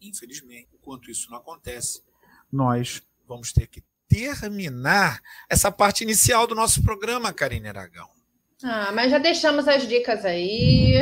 infelizmente, 0.00 0.68
enquanto 0.74 1.08
isso 1.08 1.30
não 1.30 1.38
acontece, 1.38 2.02
nós 2.50 3.00
vamos 3.24 3.52
ter 3.52 3.68
que 3.68 3.84
terminar 4.08 5.22
essa 5.48 5.70
parte 5.70 6.02
inicial 6.02 6.44
do 6.48 6.56
nosso 6.56 6.82
programa, 6.82 7.32
Karine 7.32 7.68
Aragão. 7.68 8.10
Ah, 8.64 8.92
mas 8.92 9.10
já 9.10 9.18
deixamos 9.18 9.66
as 9.66 9.86
dicas 9.86 10.24
aí. 10.24 10.94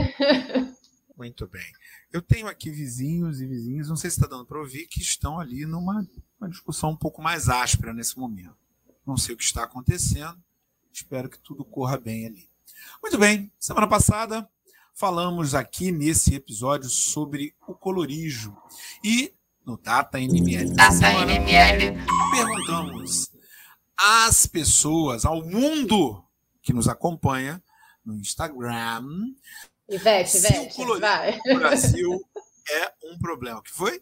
Muito 1.17 1.47
bem. 1.47 1.67
Eu 2.13 2.23
tenho 2.23 2.49
aqui 2.49 2.71
vizinhos 2.71 3.41
e 3.41 3.47
vizinhas, 3.47 3.89
não 3.89 3.97
sei 3.97 4.11
se 4.11 4.17
está 4.17 4.27
dando 4.27 4.45
para 4.45 4.59
ouvir, 4.59 4.87
que 4.87 5.01
estão 5.01 5.39
ali 5.39 5.65
numa 5.65 6.05
discussão 6.49 6.91
um 6.91 6.97
pouco 6.97 7.23
mais 7.23 7.49
áspera 7.49 7.93
nesse 7.93 8.19
momento. 8.19 8.57
Não 9.07 9.17
sei 9.17 9.35
o 9.35 9.39
que 9.39 9.45
está 9.45 9.65
acontecendo, 9.65 10.37
espero 10.93 11.29
que 11.29 11.39
tudo 11.39 11.65
corra 11.65 11.99
bem 11.99 12.27
ali. 12.27 12.49
Muito 13.03 13.19
bem, 13.19 13.53
semana 13.59 13.87
passada 13.87 14.49
falamos 14.95 15.55
aqui 15.55 15.93
nesse 15.93 16.35
episódio 16.35 16.89
sobre 16.89 17.55
o 17.67 17.75
colorismo. 17.75 18.57
E 19.05 19.33
no 19.65 19.77
Data 19.77 20.19
NML 20.19 20.75
Data 20.75 20.93
semana, 20.93 21.33
NML. 21.33 21.97
perguntamos 22.33 23.31
às 23.97 24.47
pessoas, 24.47 25.25
ao 25.25 25.45
mundo 25.45 26.25
que 26.71 26.75
nos 26.75 26.87
acompanha 26.87 27.61
no 28.05 28.15
Instagram. 28.15 29.35
Ivete, 29.89 30.37
Ivete, 30.37 30.73
se 30.73 30.83
o 30.83 31.01
vai. 31.01 31.41
no 31.45 31.59
Brasil 31.59 32.21
é 32.71 32.93
um 33.07 33.19
problema. 33.19 33.59
O 33.59 33.63
que 33.63 33.73
foi? 33.73 34.01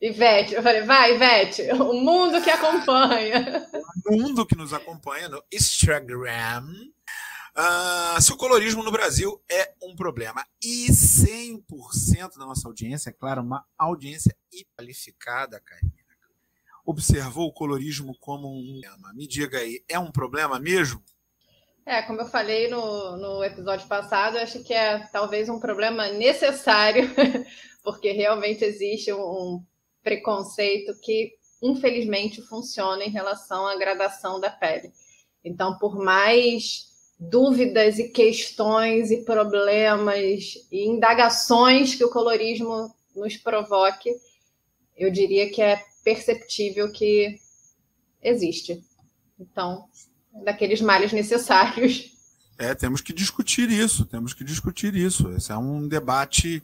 Ivete, 0.00 0.54
eu 0.54 0.62
falei, 0.62 0.82
vai, 0.82 1.16
Ivete, 1.16 1.62
o 1.72 1.94
mundo 1.94 2.40
que 2.40 2.48
acompanha. 2.48 3.66
O 4.06 4.16
mundo 4.22 4.46
que 4.46 4.54
nos 4.54 4.72
acompanha 4.72 5.28
no 5.28 5.42
Instagram. 5.52 6.62
Uh, 7.58 8.22
se 8.22 8.32
o 8.32 8.36
colorismo 8.36 8.84
no 8.84 8.92
Brasil 8.92 9.42
é 9.50 9.74
um 9.82 9.96
problema. 9.96 10.46
E 10.62 10.86
100% 10.86 12.38
da 12.38 12.46
nossa 12.46 12.68
audiência, 12.68 13.10
é 13.10 13.12
claro, 13.12 13.42
uma 13.42 13.66
audiência 13.76 14.32
qualificada, 14.76 15.58
Karina, 15.58 15.92
observou 16.84 17.48
o 17.48 17.52
colorismo 17.52 18.16
como 18.20 18.46
um 18.46 18.80
problema. 18.80 19.12
Me 19.12 19.26
diga 19.26 19.58
aí, 19.58 19.82
é 19.88 19.98
um 19.98 20.12
problema 20.12 20.60
mesmo? 20.60 21.02
É, 21.88 22.02
como 22.02 22.20
eu 22.20 22.26
falei 22.26 22.66
no, 22.66 23.16
no 23.16 23.44
episódio 23.44 23.86
passado, 23.86 24.38
acho 24.38 24.60
que 24.64 24.74
é 24.74 25.06
talvez 25.12 25.48
um 25.48 25.60
problema 25.60 26.08
necessário, 26.08 27.08
porque 27.84 28.10
realmente 28.10 28.64
existe 28.64 29.12
um, 29.12 29.20
um 29.20 29.64
preconceito 30.02 30.98
que, 31.00 31.34
infelizmente, 31.62 32.42
funciona 32.42 33.04
em 33.04 33.10
relação 33.10 33.68
à 33.68 33.76
gradação 33.76 34.40
da 34.40 34.50
pele. 34.50 34.92
Então, 35.44 35.78
por 35.78 35.96
mais 35.96 36.88
dúvidas 37.20 38.00
e 38.00 38.08
questões 38.08 39.12
e 39.12 39.24
problemas 39.24 40.56
e 40.72 40.88
indagações 40.88 41.94
que 41.94 42.04
o 42.04 42.10
colorismo 42.10 42.92
nos 43.14 43.36
provoque, 43.36 44.12
eu 44.96 45.08
diria 45.08 45.48
que 45.52 45.62
é 45.62 45.80
perceptível 46.02 46.90
que 46.90 47.38
existe. 48.20 48.82
Então, 49.38 49.88
daqueles 50.44 50.80
males 50.80 51.12
necessários. 51.12 52.12
É, 52.58 52.74
temos 52.74 53.00
que 53.00 53.12
discutir 53.12 53.70
isso, 53.70 54.04
temos 54.06 54.32
que 54.32 54.42
discutir 54.42 54.94
isso. 54.94 55.30
Esse 55.30 55.52
é 55.52 55.56
um 55.56 55.86
debate 55.86 56.62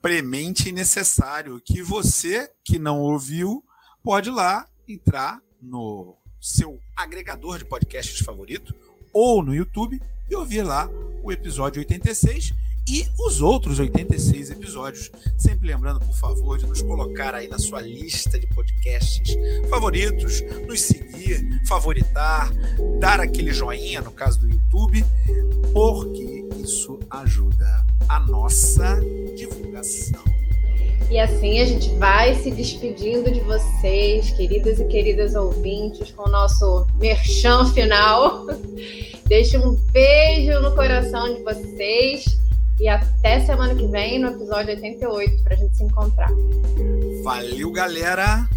premente 0.00 0.70
e 0.70 0.72
necessário 0.72 1.60
que 1.62 1.82
você 1.82 2.50
que 2.64 2.78
não 2.78 3.00
ouviu 3.00 3.62
pode 4.02 4.30
lá 4.30 4.66
entrar 4.88 5.40
no 5.60 6.16
seu 6.40 6.80
agregador 6.96 7.58
de 7.58 7.66
podcasts 7.66 8.20
favorito 8.20 8.74
ou 9.12 9.42
no 9.42 9.54
YouTube 9.54 10.00
e 10.30 10.34
ouvir 10.34 10.62
lá 10.62 10.88
o 11.22 11.30
episódio 11.30 11.80
86 11.80 12.54
e 12.90 13.06
os 13.20 13.40
outros 13.40 13.78
86 13.78 14.50
episódios. 14.50 15.10
Sempre 15.38 15.68
lembrando, 15.68 16.00
por 16.00 16.14
favor, 16.14 16.58
de 16.58 16.66
nos 16.66 16.82
colocar 16.82 17.34
aí 17.36 17.46
na 17.46 17.58
sua 17.58 17.80
lista 17.80 18.38
de 18.38 18.48
podcasts 18.48 19.36
favoritos, 19.68 20.42
nos 20.66 20.80
seguir, 20.80 21.62
favoritar, 21.68 22.52
dar 22.98 23.20
aquele 23.20 23.52
joinha 23.52 24.00
no 24.00 24.10
caso 24.10 24.40
do 24.40 24.48
YouTube, 24.48 25.04
porque 25.72 26.44
isso 26.58 26.98
ajuda 27.08 27.86
a 28.08 28.18
nossa 28.18 29.00
divulgação. 29.36 30.24
E 31.08 31.18
assim 31.18 31.60
a 31.60 31.64
gente 31.64 31.90
vai 31.96 32.34
se 32.36 32.50
despedindo 32.50 33.30
de 33.30 33.40
vocês, 33.40 34.30
queridas 34.30 34.80
e 34.80 34.84
queridas 34.84 35.34
ouvintes, 35.34 36.10
com 36.12 36.28
o 36.28 36.30
nosso 36.30 36.86
merchan 36.98 37.66
final. 37.72 38.46
Deixo 39.26 39.58
um 39.58 39.74
beijo 39.92 40.58
no 40.60 40.74
coração 40.74 41.32
de 41.34 41.42
vocês 41.42 42.40
e 42.80 42.88
até 42.88 43.44
semana 43.44 43.74
que 43.74 43.86
vem 43.88 44.18
no 44.18 44.28
episódio 44.28 44.74
88 44.74 45.42
para 45.44 45.54
a 45.54 45.56
gente 45.56 45.76
se 45.76 45.84
encontrar. 45.84 46.30
Valeu, 47.22 47.70
galera! 47.70 48.48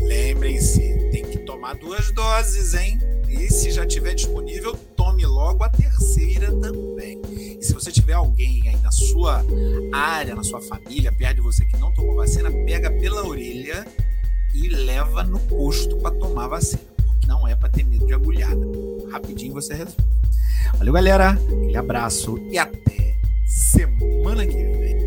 Lembrem-se, 0.00 1.10
tem 1.12 1.22
que 1.22 1.38
tomar 1.40 1.74
duas 1.74 2.10
doses, 2.12 2.72
hein? 2.72 2.98
E 3.28 3.52
se 3.52 3.70
já 3.70 3.86
tiver 3.86 4.14
disponível, 4.14 4.74
tome 4.96 5.26
logo 5.26 5.62
a 5.62 5.68
terceira 5.68 6.46
também. 6.46 7.20
E 7.30 7.62
se 7.62 7.74
você 7.74 7.92
tiver 7.92 8.14
alguém 8.14 8.68
aí 8.68 8.76
na 8.76 8.90
sua 8.90 9.44
área, 9.92 10.34
na 10.34 10.42
sua 10.42 10.62
família, 10.62 11.12
perto 11.12 11.36
de 11.36 11.42
você 11.42 11.64
que 11.66 11.76
não 11.76 11.92
tomou 11.92 12.16
vacina, 12.16 12.50
pega 12.50 12.90
pela 12.90 13.26
orelha 13.26 13.86
e 14.54 14.68
leva 14.68 15.22
no 15.24 15.38
posto 15.40 15.98
para 15.98 16.14
tomar 16.14 16.48
vacina, 16.48 16.82
porque 16.96 17.26
não 17.26 17.46
é 17.46 17.54
para 17.54 17.68
ter 17.68 17.84
medo 17.84 18.06
de 18.06 18.14
agulhada. 18.14 18.66
Rapidinho 19.12 19.52
você 19.52 19.74
resolve. 19.74 20.02
Valeu, 20.78 20.94
galera. 20.94 21.30
Aquele 21.32 21.76
abraço 21.76 22.38
e 22.50 22.58
até 22.58 23.11
semana 23.72 24.46
que 24.46 24.54
vem. 24.54 25.01